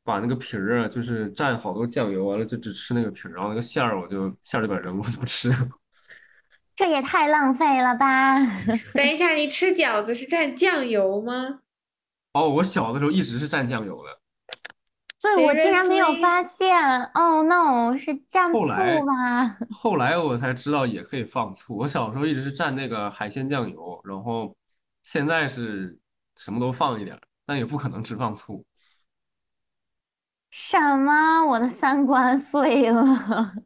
[0.04, 5.52] 把那个皮儿啊，就是蘸好多酱油，完了就只吃那个皮儿，然后那个馅儿我就馅儿就把扔了，我就不吃。
[6.78, 8.38] 这也太浪费了吧！
[8.96, 11.60] 等一下，你吃饺子是蘸酱油吗？
[12.32, 14.18] 哦，我小的时候一直是蘸酱油的。
[15.22, 17.04] 对，我竟然没有发现。
[17.08, 19.58] Oh no，是蘸醋吧？
[19.70, 21.76] 后来我才知道也可以放醋。
[21.76, 24.56] 我小时候一直是蘸那个海鲜酱油，然后
[25.10, 25.98] 现在是
[26.36, 28.66] 什么都放一点，但也不可能只放醋。
[30.50, 31.46] 什么？
[31.46, 33.02] 我的三观碎了。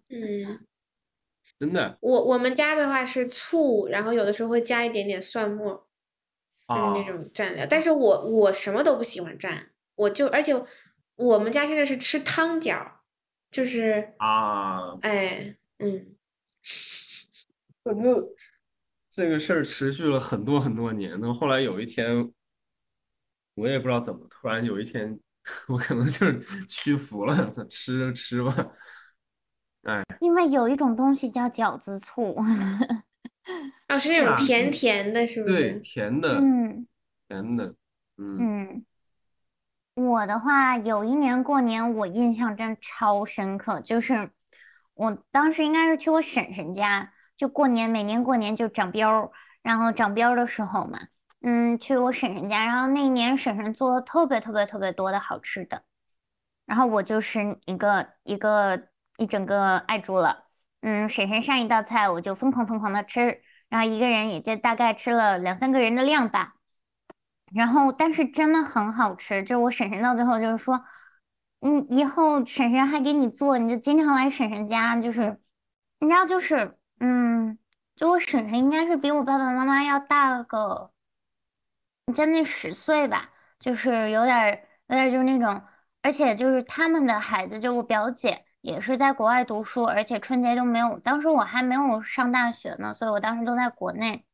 [0.10, 0.68] 嗯，
[1.58, 1.98] 真的。
[2.00, 5.88] 我我们家的话是醋，然后有的时候会加一点点蒜末，
[6.68, 7.66] 就是那种蘸料。
[7.68, 10.54] 但是我我什么都不喜欢蘸，我就而且
[11.16, 12.88] 我们家现在是吃汤饺，
[13.50, 16.16] 就是啊，哎，嗯，
[17.84, 18.28] 反正
[19.12, 21.20] 这个事儿持续了很多很多年。
[21.20, 22.32] 那后来有一天，
[23.56, 25.20] 我也不知道怎么，突然有一天。
[25.68, 28.56] 我可能就是屈服了，吃就吃吧。
[29.82, 32.36] 哎，因为有一种东西叫饺子醋，
[33.88, 35.56] 啊，是那种甜甜的，是不是？
[35.56, 36.88] 对，甜的，嗯，
[37.28, 37.74] 甜的，
[38.18, 38.86] 嗯嗯。
[39.96, 44.30] 我的话，有一年过年，我印象真超深刻，就是
[44.94, 47.12] 我当时应该是去我婶婶家，
[47.42, 49.32] 就过年，每年过年就长膘，
[49.64, 51.00] 然后长膘的时候嘛。
[51.42, 55.82] 嗯，去我婶婶家，然后那一年婶婶做了特别特别特别多的好吃的，
[56.68, 60.50] 然后我就是一个一个一整个爱住了。
[60.82, 66.54] 嗯，婶婶上一道菜我就疯狂疯狂的吃，然后一个人也就大概吃了两三个人的量吧。
[67.52, 70.86] 然后但是真的很好吃，就我婶婶到最后就是说，
[71.62, 75.40] 嗯，以后婶婶还给你做，你就经常来婶婶家，就是
[76.00, 77.58] 你知道就是，嗯，
[77.96, 80.92] 就我婶婶应该是比我爸爸妈妈要大了个。
[82.14, 85.64] 将近十岁吧，就是有点有点就是那种，
[86.04, 94.26] 而且就是他们的孩子，就我表姐也是在国外读书，而且春节都没有，当时我还没有上大学呢，所以我当时都在国内。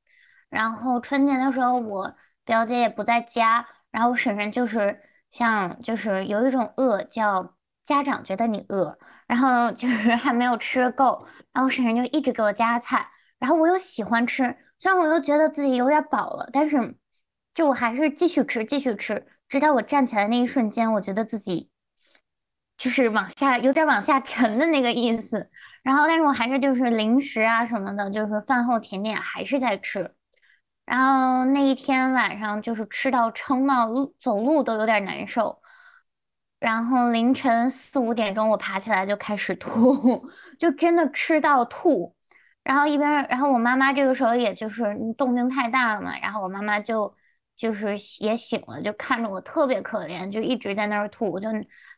[0.50, 5.02] 然后春节的时候，我表姐也不在家，然后我婶婶就是
[5.32, 8.98] 像就是有一种饿叫家长觉得你饿，
[9.28, 13.08] 然后就是还没有吃够，然后婶婶就一直给我夹菜，
[13.38, 16.98] 然后我又喜欢吃，虽然我又觉得自己有点饱了，但是。
[17.54, 21.72] 就我还是继续吃，继续吃，直到我站起来那一瞬间，我觉得自己
[22.78, 25.50] 就是往下有点往下沉的那个意思。
[25.82, 30.14] 然后，但是我还是就是零食啊什么的，就是饭后甜点还是在吃。
[30.86, 35.60] 然后那一天晚上就是吃到撑到走路都有点难受。
[36.60, 40.28] 然后凌晨四五点钟我爬起来就开始吐，
[40.60, 42.16] 就真的吃到吐。
[42.64, 44.84] 然后一边，然后我妈妈这个时候也就是
[45.18, 47.14] 动静太大了嘛，然后我妈妈就。
[47.58, 51.32] 就是也醒了，就看着我特别可怜，就一直在那儿吐。
[51.32, 51.50] 我就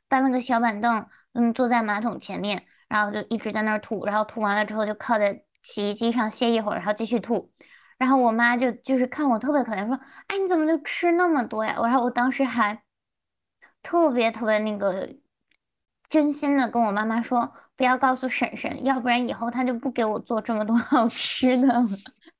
[0.08, 4.06] 搬了个小板凳，嗯，坐在马桶前面，然后就一直在那儿吐。
[4.06, 7.52] 然后吐完了之后，就靠在洗衣机上歇一会儿，然后继续吐。
[7.98, 12.82] 然后我妈就就是看我特别可怜，说：“哎，你怎么就吃那么多呀？”然后我当时还
[13.82, 15.16] 特别特别那个
[16.10, 21.88] 真心的跟我妈妈说：“不要告诉婶婶，要不然以后她就不给我做这么多 好吃的了。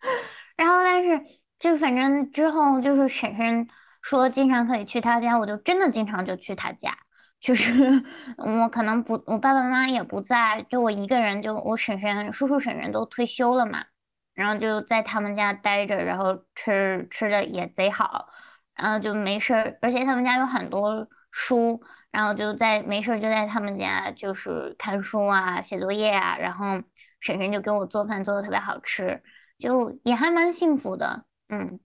[0.58, 1.26] ”然后但是
[1.60, 3.68] 就反正之后就是婶婶
[4.02, 6.98] 说经常可以去她家，我就真的经常就去她家。
[7.40, 8.04] 就是
[8.38, 13.86] 我可能不，我爸爸妈妈也不在，就我一个人，就我婶婶、叔叔、婶婶都退休了嘛，
[14.34, 18.28] 然后就在他们家待着，然后吃吃的也贼好，
[18.76, 26.82] 然后就没事儿，而且他们家有很多书，然后就在没事儿就在他们家就是看书啊、写作业啊，然后
[27.20, 29.22] 婶婶就给我做饭做的特别好吃，
[29.58, 31.80] 就也还蛮幸福的，嗯。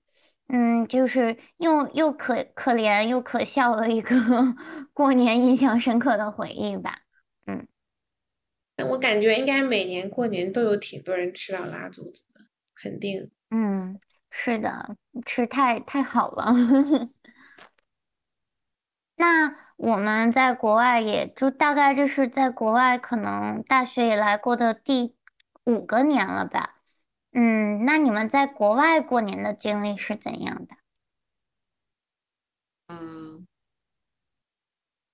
[0.46, 4.14] 嗯，就是又又可可怜又可笑的一个
[4.92, 6.98] 过年印象深刻的回忆吧。
[7.46, 7.66] 嗯，
[8.90, 12.40] 我感觉应该每年过年都有挺多人吃到拉肚子的，
[12.74, 13.30] 肯定。
[13.50, 13.98] 嗯，
[14.30, 16.52] 是的，吃太太好了。
[19.16, 25.16] 那我们在国外也就大概这是在国外可能大学以来过的第
[25.64, 26.76] 五个年了吧。
[27.32, 30.76] 嗯，那你们在国外过年的经历是怎样的？
[32.88, 33.46] 嗯，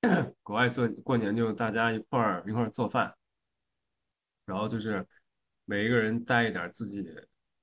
[0.43, 3.15] 国外做过年就大家一块儿一块儿做饭，
[4.45, 5.07] 然后就是
[5.65, 7.03] 每一个人带一点自己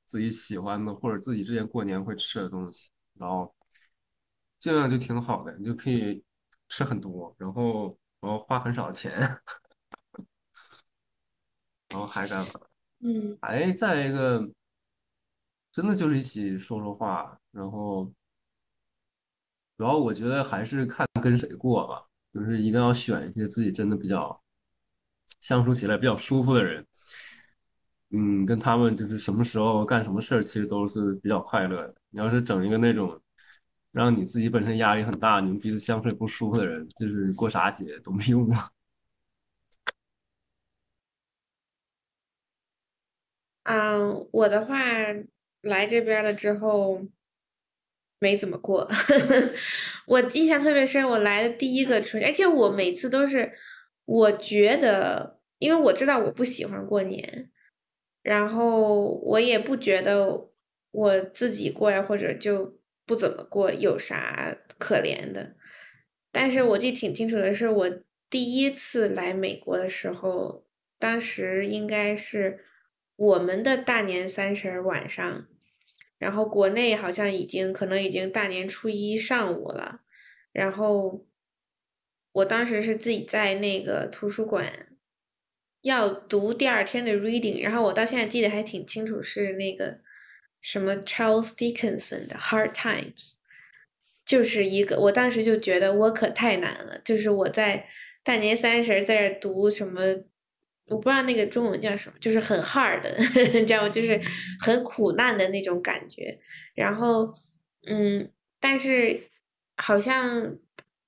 [0.05, 3.53] 自己喜欢的或者自己之前过年会吃的东西，然后
[4.57, 6.23] 这样就挺好的，你就可以
[6.69, 9.11] 吃很多，然后然后花很少钱，
[11.89, 12.51] 然后还干嘛？
[12.99, 14.49] 嗯，还再一个，
[15.71, 18.11] 真的就是一起说说话，然后
[19.77, 24.41] 主要我觉得还是看跟谁过吧，就是一定要选一些自己真的比较
[25.39, 26.85] 相处起来比较舒服的人，
[28.09, 31.95] 嗯，跟他们就是什么时候干什么事儿，其实都是比较快乐的。
[32.09, 33.21] 你要是整一个那种
[33.97, 38.69] 让你自己本身压力很大，你们彼此相处也不舒服的人，就是过啥节都没用啊。
[43.65, 44.77] 嗯，我的话
[45.61, 47.01] 来这边了之后
[48.19, 48.87] 没怎么过，
[50.05, 53.51] 我印象特别深，我来的第一个春节，而且我每次都是，
[54.05, 57.51] 我觉得，因为我知道我不喜欢过年，
[58.21, 60.49] 然后我也不觉得
[60.91, 65.55] 我自己过呀，或者就不怎么过有啥可怜的，
[66.31, 67.89] 但是我记得挺清楚的是，我
[68.29, 70.67] 第一次来美国的时候，
[70.99, 72.65] 当时应该是。
[73.19, 75.47] 我们的大年三十晚上，
[76.19, 80.01] 然后国内好像已经可能已经大年初一上午了，
[80.51, 81.25] 然后
[82.31, 84.95] 我当时是自己在那个图书馆
[85.81, 89.99] 要读第二天的 reading，然后我到现在记得还挺清楚，是那个
[90.61, 93.33] 什么 Charles Dickinson 的 Hard Times，
[94.25, 97.87] 就是一个我当时就觉得我可太难了，就是我在
[98.23, 100.01] 大年三十在这读什么。
[100.89, 103.01] 我不知道那个中文叫什么，就是很 hard，
[103.59, 103.89] 你知道吗？
[103.89, 104.17] 就是
[104.61, 106.39] 很苦难的那种感觉。
[106.75, 107.29] 然后，
[107.89, 108.31] 嗯，
[108.61, 109.23] 但是
[109.75, 110.57] 好像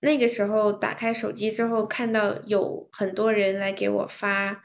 [0.02, 4.62] 那个时候打开手机之后，看到有很多人来给我发，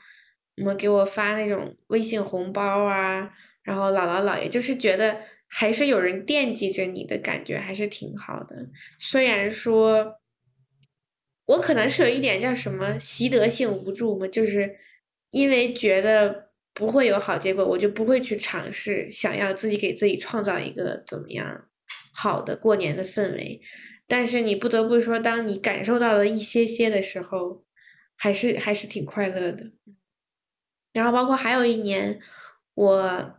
[0.56, 3.30] 什么给我发那种微信红包啊，
[3.64, 8.68] 然后姥姥姥爷就是觉得还是有人惦记着你的感觉，还是挺好的。
[9.00, 10.20] 虽然说，
[11.46, 14.76] 我可能是有一点叫什么习得性无助嘛，就是。
[15.30, 21.68] 因为觉得不会有好结果，我就不会去尝试，想要自己给自己创造一个怎么样
[22.14, 23.60] 好的过年的氛围。
[24.06, 27.64] 但是你不得不说，当你感受到了一些些的时候，
[28.14, 29.72] 还是还是挺快乐的。
[30.92, 32.20] 然后包括还有一年，
[32.74, 33.34] 我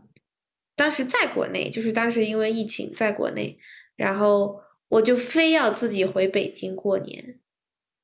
[0.75, 3.57] 当时在国内，就是当时因为疫情在国内，
[3.95, 7.39] 然后我就非要自己回北京过年，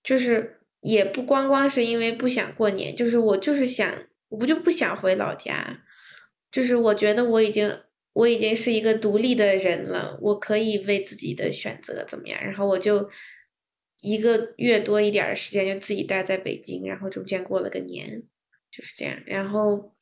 [0.04, 0.58] 就是。
[0.84, 5.84] 也不光光是因为不想过年，就是我就是想，我不就不想回老家，
[6.52, 7.82] 就是我觉得我已经
[8.14, 13.08] 我已经是一个独立的人了，我可以为自己的选择怎么样，然后我就
[14.02, 18.24] 一个月多一点的时间就自己待在北京，然后中间过了个年，
[18.72, 19.22] 就是这样。
[19.28, 19.94] 然后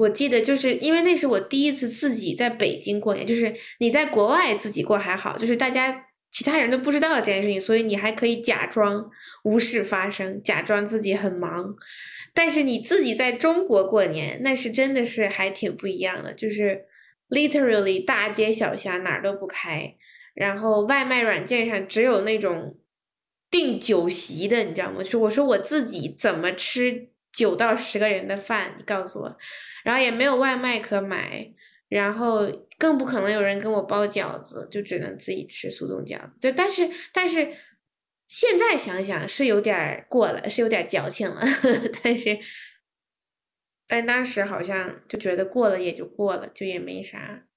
[0.00, 6.06] 我记得就是因为那是我第一次自己在北京过年，就是你在国外自己过还好，就是大家。
[6.32, 9.10] 其他人都不知道这件事情，所以你还可以假装
[9.42, 11.74] 无事发生，假装自己很忙。
[12.32, 16.84] 但是你自己在中国过年，那是真的是还挺不一样的，就是
[17.30, 19.96] literally 大街小巷哪儿都不开，
[20.32, 22.78] 然后外卖软件上只有那种
[23.50, 25.02] 订酒席的，你知道吗？
[25.02, 29.38] 就我说我自己怎么吃九到十个人的饭，你告诉我，
[29.84, 31.54] 然后也没有外卖可买。
[31.88, 32.46] 然后
[32.78, 36.36] 更不可能有人跟我包饺子，就只能自己吃速冻饺子。
[36.38, 37.52] 就但是但是
[38.28, 41.42] 现在想想是有点过了，是有点矫情了，
[42.00, 42.38] 但是
[43.88, 47.48] 但当时好像就觉得过了也就过了，就也没啥。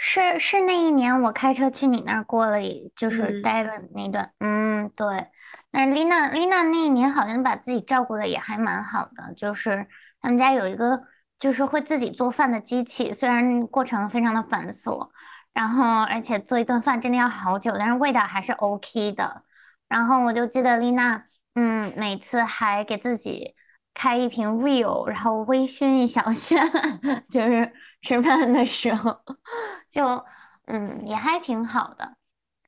[0.00, 2.60] 是是那一年我开车去你那儿过了，
[2.94, 5.26] 就是嗯待了那段，嗯，对。
[5.72, 9.88] 那丽娜丽娜那一年好像把自己照顾的也还蛮好的，就是
[10.20, 11.02] 他们家有一个
[11.40, 15.10] 就是会自己做饭的机器，虽然过程非常的繁琐，
[15.52, 19.42] 然后而且做一顿饭真的要好久，但是味道还是 OK 的。
[19.88, 21.24] 然后我就记得丽娜，
[21.54, 23.56] 嗯，每次还给自己
[23.94, 26.62] 开一瓶 Real，然后微醺一小下，
[27.28, 27.72] 就是
[28.02, 29.20] 吃饭的时候。
[29.88, 30.24] 就
[30.66, 32.16] 嗯也还挺好的，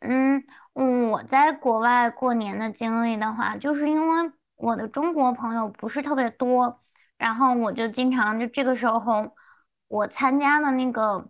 [0.00, 0.42] 嗯，
[1.10, 6.80] 我在国外过年的经历的话，就是因为我的中国朋友不是特别多，
[7.18, 9.36] 然后我就经常就这个时候，
[9.88, 11.28] 我参加的那个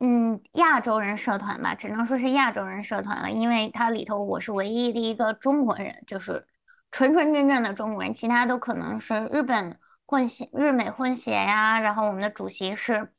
[0.00, 6.46] 嗯亚洲人社团吧，只能说是亚洲人社团了，因为它里头我是唯一的一个中国人，就是
[6.90, 9.78] 纯纯正正的中国人，其他都可能是日本
[10.08, 13.12] 混血、日美混血呀，然后我们的主席是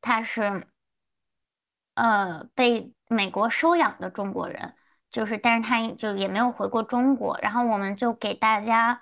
[0.00, 0.66] 他是。
[1.94, 4.74] 呃，被美国收养的中国人，
[5.10, 7.38] 就是，但是他就也没有回过中国。
[7.40, 9.00] 然后我们就给大家，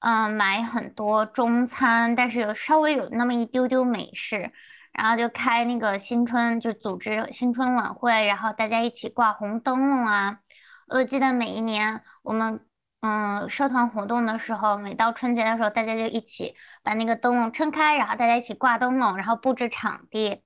[0.00, 4.52] 嗯，买很多中餐，但是有稍微有那么一丢丢美式。
[4.92, 10.40] 然后就开那个新春，就组织新春晚会，然后大家一起挂红灯笼啊。
[10.88, 12.66] 我记得每一年我们，
[13.06, 20.42] 嗯，社团活动的时候，每到春节的时候，大家就一起把那个灯笼撑开，然后大家一起挂灯笼，然后布置场地。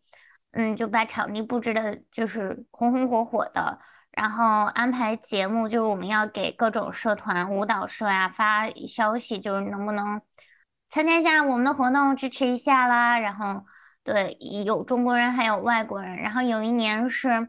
[0.52, 3.78] 嗯，就把场地布置的，就是红红火火的，
[4.11, 10.20] 然后安排节目，就是我们要给各种社团、舞蹈社呀发消息，就是能不能
[10.88, 13.18] 参加一下我们的活动，支持一下啦。
[13.18, 13.64] 然后，
[14.02, 14.36] 对，
[14.66, 16.16] 有中国人，还有外国人。
[16.16, 17.48] 然后有一年是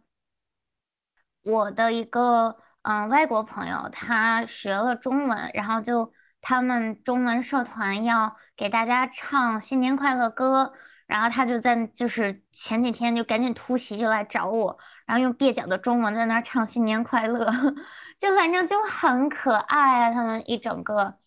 [1.41, 6.11] 我的一个嗯外国朋友，他学了中文，然后就
[6.41, 10.73] 他们中文社团要给大家唱新年快乐歌。
[11.07, 17.51] 然后他就在就是前几天就赶紧突袭就来找我，然后用蹩脚的中文在那儿唱新年快乐，
[18.17, 21.17] 就反正就很可爱啊，他们一整个，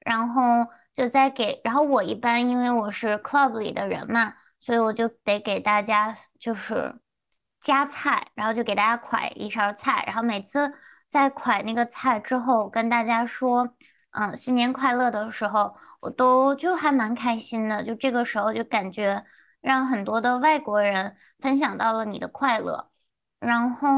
[0.00, 7.00] 然后就在给，然后我一般因为我是 club 里的人嘛，所以我就得给大家就是
[7.62, 10.70] 夹菜，然后就给大家㧟一勺菜，然后每次
[11.10, 13.74] 在蒯那个菜之后跟大家说。
[14.12, 17.84] 嗯，新年快乐的时候，我都就还蛮开心的。
[17.84, 19.24] 就这个时候，就感觉
[19.60, 22.90] 让很多的外国人分享到了你的快乐。
[23.38, 23.88] 然后，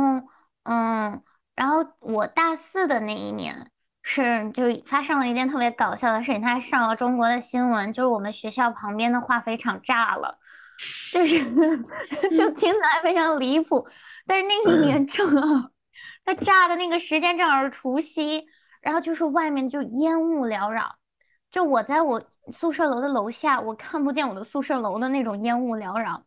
[0.64, 1.22] 嗯，
[1.54, 3.70] 然后我大四的那一年
[4.02, 10.38] 是就发生了一件特别搞笑的事情，他上了中国的新闻，就是我们学校旁边的化肥厂炸了，
[11.10, 11.42] 就是
[12.36, 13.88] 就听起来非常离谱，
[14.26, 15.70] 但是那一年正好，
[16.24, 18.46] 他炸的那个时间正好是除夕。
[18.80, 20.96] 然后就是外面就烟雾缭绕，
[21.52, 22.20] 就我在我
[22.50, 26.24] 宿舍楼的楼下，我看不见我的宿舍楼的那种烟雾缭绕。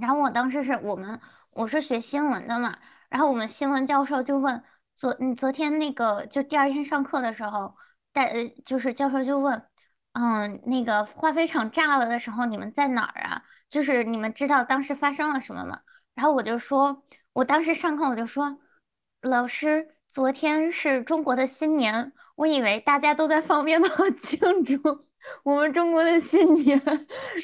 [0.00, 2.78] 然后我当时是我们我是学新闻的嘛，
[3.08, 4.62] 然后我们新闻教授就问
[4.94, 7.74] 昨嗯昨天那个就第二天上课的时候，
[8.12, 9.60] 带呃就是教授就问，
[10.12, 13.42] 嗯那个化肥厂炸了的时候你们在哪儿啊？
[13.68, 15.80] 就是你们知道当时发生了什么吗？
[16.14, 17.02] 然后我就说，
[17.32, 18.60] 我当时上课我就说，
[19.26, 19.88] 老师。
[20.08, 24.80] 昨天是中国的新年，我以为大家都在放鞭炮庆祝
[25.42, 26.80] 我们中国的新年，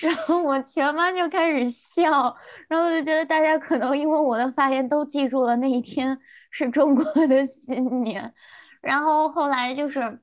[0.01, 2.35] 然后我全班就开始笑，
[2.69, 6.19] 然后我就觉得大家可能因为我的发言都记住了那一天
[6.51, 8.33] 是中国的新年，
[8.81, 10.21] 然后后来就是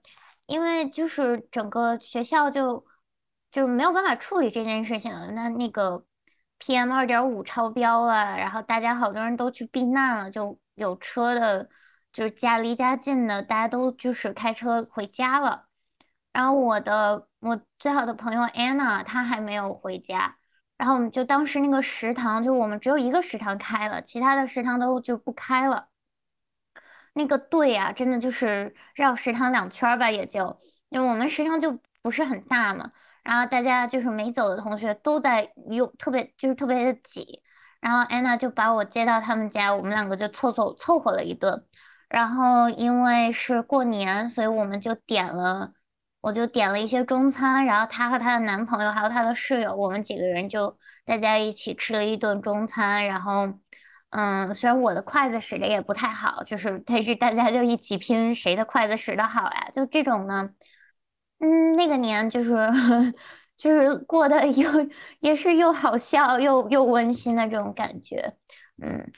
[0.48, 2.84] 因为就是整个学校就
[3.52, 6.04] 就没有办法处理这件事情，那那个
[6.60, 11.70] PM 二点五超标了，然后大家好多人都去避难了，就有车的。
[12.12, 15.68] 就是家离家近的，大家都就是开车回家了。
[16.34, 20.38] 然后我的我最好的朋友 Anna 她还没有回家。
[20.76, 25.90] 然后我们就当时那个食堂，就我们只有一个食堂开了，其他的食堂都就不开了。
[27.14, 30.60] 那个队啊，真的就是绕食堂两圈吧，也就
[30.90, 32.90] 因为我们食堂就不是很大嘛。
[33.24, 37.44] 然后大家就是没走的同学都在用，特别就是特别的挤。
[37.80, 41.66] 然后 Anna 就把我接到他们家，我们两个就凑凑凑合了一顿。
[42.10, 45.74] 然后因为是过年，所以我们就点了，
[46.22, 47.66] 我就点了一些中餐。
[47.66, 53.06] 然后她和她的男朋友还有她的室友，我们几个人就大家一起吃了一顿中餐。
[53.06, 53.48] 然后，
[54.10, 59.70] 嗯，虽然我的筷子使的也不太好，就是但是大家就一起拼谁的筷子使的好呀。
[59.72, 60.50] 就这种呢，
[61.40, 62.70] 嗯，那个年就是
[63.60, 64.70] 就是过得又
[65.20, 68.34] 也是又好笑又又温馨的这种感觉，
[68.82, 69.12] 嗯，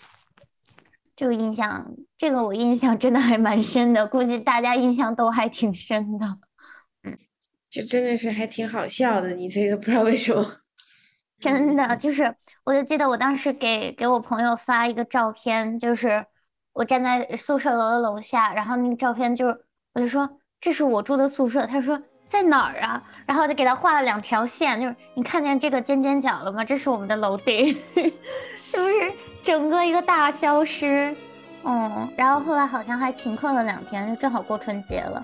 [1.15, 6.39] 这个印象，这个我印象真的还蛮深的，估计大家印象都还挺深的，
[7.03, 7.15] 嗯，
[7.69, 10.57] 就真的是还挺好笑的，你这个不知道为什么，
[11.39, 16.25] 真的就是，我就记得我当时给给我朋友发一个照片，就是
[16.73, 22.01] 我站在宿舍楼的楼下，然后那个照片就是，我就说这是我住的宿舍，他说。
[22.31, 23.03] 在哪儿啊？
[23.25, 26.63] 然后就给他画了两条线，就是你看见这个尖尖角了吗？
[26.63, 27.77] 这是我们的楼顶，
[28.71, 29.11] 就是
[29.43, 31.13] 整个一个大消失。
[31.65, 35.21] 嗯，然后后来好像还停课了两天，就正好过春节了。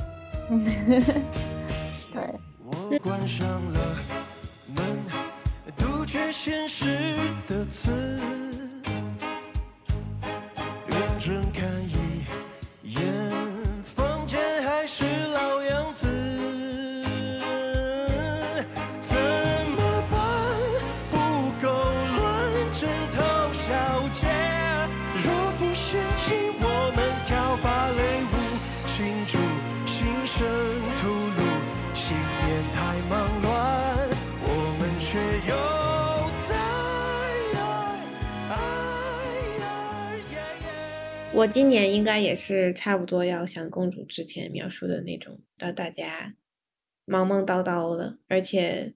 [0.50, 0.66] 嗯，
[2.12, 3.00] 对。
[3.00, 3.80] 关上了
[4.76, 4.86] 门，
[5.78, 7.16] 杜绝现实
[7.48, 7.90] 的刺，
[10.86, 11.94] 认真看一
[41.38, 46.34] 我今年应该也是差不多要像公主之前描述的那种，让大家
[47.06, 48.96] 忙忙叨叨了，而且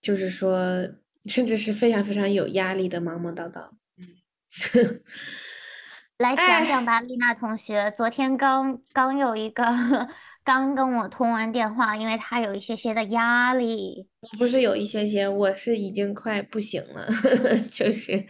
[0.00, 0.88] 就是说，
[1.26, 3.72] 甚至是非常非常有压力的忙忙叨叨。
[3.98, 5.02] 嗯，
[6.16, 9.62] 来讲讲吧，丽娜同学，昨天刚刚有一个
[10.42, 14.08] 刚跟我通完电话，因为他有一些些的压力。
[14.38, 17.06] 不是有一些些，我是已经快不行了，
[17.70, 18.24] 就是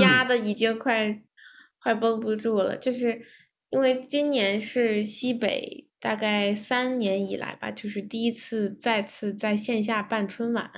[0.00, 1.20] 压的已经快。
[1.82, 3.22] 快绷不住了，就是
[3.70, 10.70] 因为今年是西北大概三年以来吧，就是第一次再次在线下办春晚。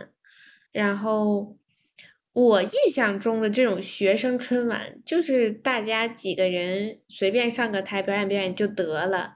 [0.70, 1.56] 然后
[2.32, 9.34] 我印象中的这种学生春晚，就是大家几个人随便上个台表演表演就得了。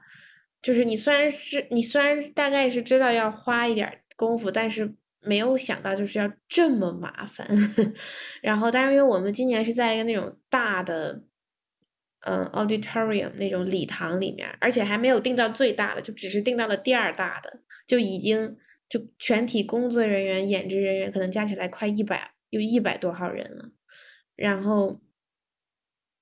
[0.61, 7.45] 就是你虽然是你虽然大概是知道要花一点功夫，但是没有想到就是要这么麻烦。
[8.41, 11.23] 然后，但是因为我们今年是在一个那种大的。
[12.29, 18.57] 嗯，auditorium 那种礼堂里面，而且还没有定到最大的，就只是定到了第二大的，就已经
[18.89, 23.71] 就全体工作人员、演职人员可能加起来快一百，有一百多号人了。
[24.35, 24.99] 然后，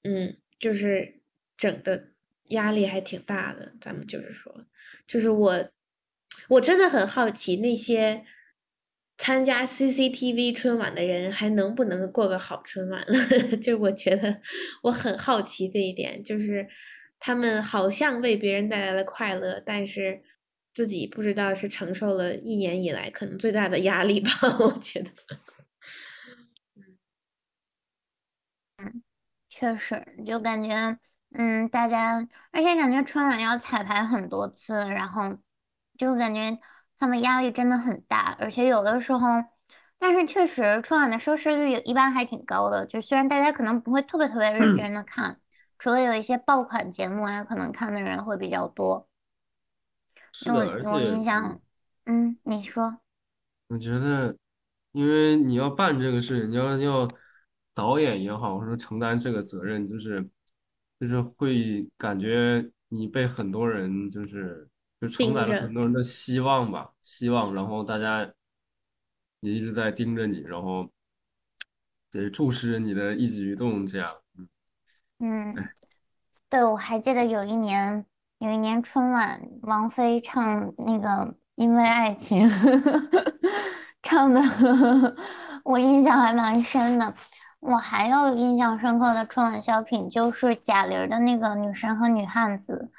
[0.03, 1.21] 嗯，就是
[1.57, 2.09] 整的
[2.49, 3.73] 压力还挺大的。
[3.81, 4.67] 咱们就是说，
[5.07, 5.69] 就是我，
[6.49, 8.23] 我真的很好奇那些。
[9.17, 13.57] 参加 CCTV 春晚的人还能不能过个好春晚了？
[13.57, 14.41] 就我觉得
[14.83, 16.67] 我很好奇这一点，就是
[17.19, 20.21] 他们好像为别人带来了快乐，但是
[20.73, 24.29] 自己不知道是承受了一年以来可能最大的压力吧？
[24.59, 25.09] 我觉得，
[28.77, 29.01] 嗯，
[29.49, 30.99] 确实，就感觉，
[31.33, 35.37] 嗯，大家，而且感觉春晚要彩排很多次，然后
[35.97, 36.59] 就感觉。
[36.97, 39.27] 他们压力真的很大，而且有的时候，
[39.99, 42.85] 但是确实春晚的收视率一般还挺高的。
[42.85, 45.39] 就虽然大家可能不会特别特别认真的看，
[45.77, 49.07] 除了有一些爆款节目啊，可能看的人会比较多。
[50.31, 51.59] 是的，而且，印象，
[52.05, 52.99] 嗯，你说，
[53.67, 54.37] 我觉得，
[54.93, 57.07] 因为你要办这个事情，你要要
[57.73, 60.29] 导演也好，或者说承担这个责任，就是
[60.99, 64.69] 就是会感觉你被很多人就是。
[65.07, 68.27] 就承载了很多人的希望吧，希望，然后大家
[69.41, 70.89] 也一直在盯着你，然后
[72.11, 74.11] 得注视着你的一举一动，这样，
[75.19, 75.55] 嗯，
[76.49, 78.05] 对，我还记得有一年，
[78.39, 81.07] 有一年春晚，王菲唱那个
[81.55, 82.49] 《因为爱情》，
[84.01, 84.41] 唱的
[85.63, 87.13] 我印象还蛮深的。
[87.61, 92.91] 我还有印象深刻的春晚小品，就是贾玲的那个《女神和女汉子》。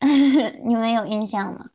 [0.64, 1.70] 你们有印象吗？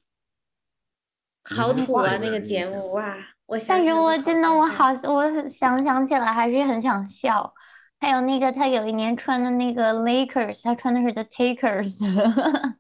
[1.44, 3.16] 好土啊，那个节目哇！
[3.46, 7.54] 我但是我真的我好，我想想起来还是很想笑。
[8.00, 12.02] 还有那个他有一年穿的那个 Lakers，他穿的是 The Takers。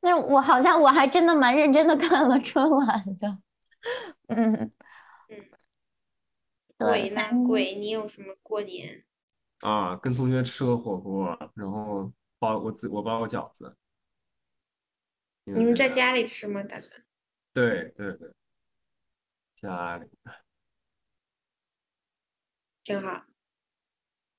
[0.00, 2.86] 那我好像我还真的蛮认真的看了春晚
[3.20, 3.38] 的。
[4.28, 4.72] 嗯嗯。
[6.78, 7.22] 鬼呢？
[7.46, 9.04] 鬼，你有什么过年？
[9.60, 13.76] 啊，跟同学吃个火锅，然后包我自我包个饺子。
[15.44, 16.62] 你们在家里吃吗？
[16.62, 17.02] 打算？
[17.52, 18.30] 对对对，
[19.56, 20.08] 家里
[22.84, 23.24] 挺好。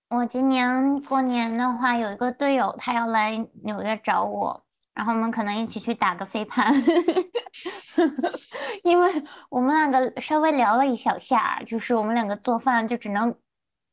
[0.09, 6.73] 我今年过年的话，有一个队友他要来纽约找我，然后我们可能一起去打个飞盘。
[8.83, 9.11] 因为
[9.49, 13.35] 我们两个稍微聊了一小下，就是我们两个做饭就只能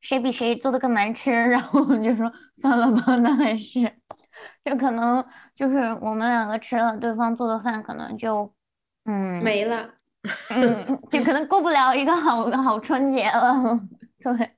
[0.00, 3.80] 谁比谁做的更难吃，然后我们就说算了吧，那还是
[4.64, 5.24] 就可能
[5.55, 8.55] 就是我们两个吃了对方做的饭，可能就
[9.05, 9.91] 嗯没了。
[10.51, 13.55] 嗯， 就可能过不了一个好好春节了。
[14.20, 14.57] 对，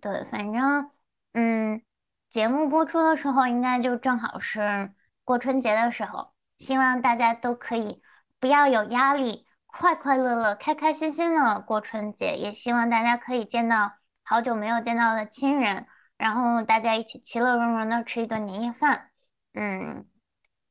[0.00, 0.90] 对，反正
[1.34, 1.80] 嗯，
[2.28, 8.02] 节目播出的时候应该就正好是过春节的时候，希望大家都可以
[8.40, 12.36] 不要有压力，快快乐乐、开开心心的过春节。
[12.36, 13.92] 也希望大家可以见到
[14.24, 15.86] 好久没有见到的亲人，
[16.24, 19.10] 然后大家一起其乐融融的吃一顿年夜饭。
[19.52, 20.06] 嗯，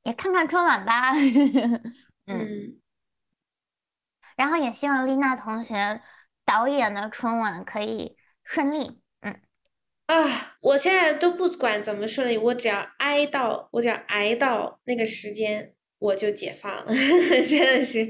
[0.01, 1.11] 也看看春晚吧。
[2.25, 2.81] 嗯，
[4.35, 6.01] 然后也希望丽娜同学
[6.43, 8.99] 导演的春晚可以顺利。
[9.21, 9.39] 嗯
[10.07, 16.87] 啊，我现在都不管怎么顺利，我只要挨到，我只要挨到那个时间，我就解放了，
[17.47, 18.09] 真的是，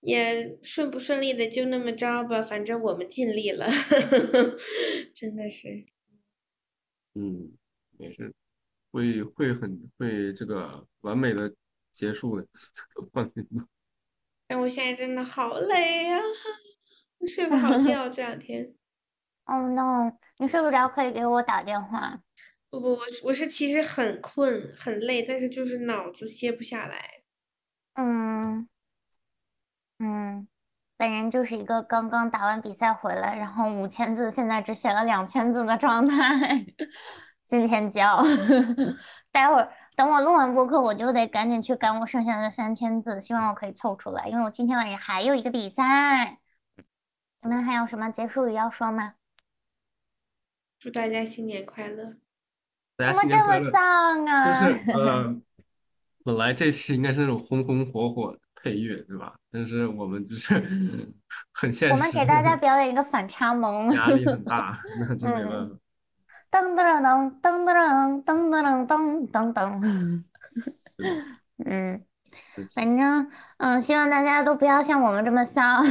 [0.00, 3.66] 也顺不顺利的就那么着吧，反正我们尽力了，
[5.16, 5.86] 真的是。
[7.14, 7.56] 嗯，
[7.98, 8.32] 没事，
[8.90, 11.54] 会会很会这个完美的
[11.92, 12.46] 结束的，
[13.12, 13.66] 放心吧。
[14.46, 16.18] 但我现在真的好累呀、
[17.26, 18.74] 睡不好 觉这两天。
[19.44, 22.22] ，Oh no，你睡不着可以给我打电话。
[22.70, 27.22] 不不，我是我是其实很困很累，但是就是脑子歇不下来。
[27.94, 28.68] 嗯
[29.98, 30.48] 嗯，
[30.96, 36.66] 本人就是一个刚刚打完比赛回来，然后五千字，现在只写了两千字的状态，
[37.44, 38.22] 今天交。
[39.32, 46.38] 待会儿等我录完播客，我就得赶紧去赶我剩下的三千字，希望我可以凑出来，因为我今天晚上还有一个比赛。
[47.42, 49.14] 你们还有什么结束语要说吗？
[50.78, 52.16] 祝大家新年快乐！
[52.96, 53.70] 大家怎么这么！
[53.70, 54.66] 丧啊？
[54.66, 55.36] 就是呃，
[56.24, 59.34] 本来这期应该是那种红红火火的配乐，对吧？
[59.52, 60.54] 但是我们就是
[61.52, 63.92] 很现实我们，给大家 表演一个反差萌。
[63.92, 64.74] 压力很大，
[65.06, 65.76] 那就没嗯办法。
[66.50, 70.24] 噔噔噔噔噔噔噔噔噔噔噔。
[71.66, 72.04] 嗯，
[72.56, 75.84] 对反正嗯，希望大家都不要像我们这么丧。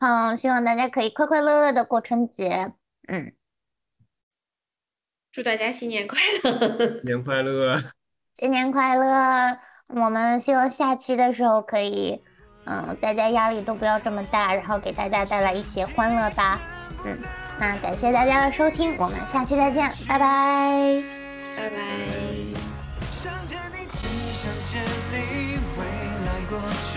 [0.00, 2.72] 嗯，希望大家可以快快乐乐的过春节。
[3.08, 3.32] 嗯，
[5.32, 7.00] 祝大家新年快乐！
[7.04, 7.76] 年快乐！
[8.34, 9.58] 新年快乐！
[9.94, 12.20] 我们希望下期的时候可以，
[12.66, 16.60] 嗯，大家压力都不要这么大，然后给大家带来一些欢乐吧。
[17.04, 17.18] 嗯，
[17.58, 21.02] 那感谢大家的收听，我们下期再见，拜拜。
[21.56, 21.76] 拜拜。
[23.10, 24.78] 想着你，只想着
[25.10, 25.84] 你，未
[26.26, 26.87] 来过去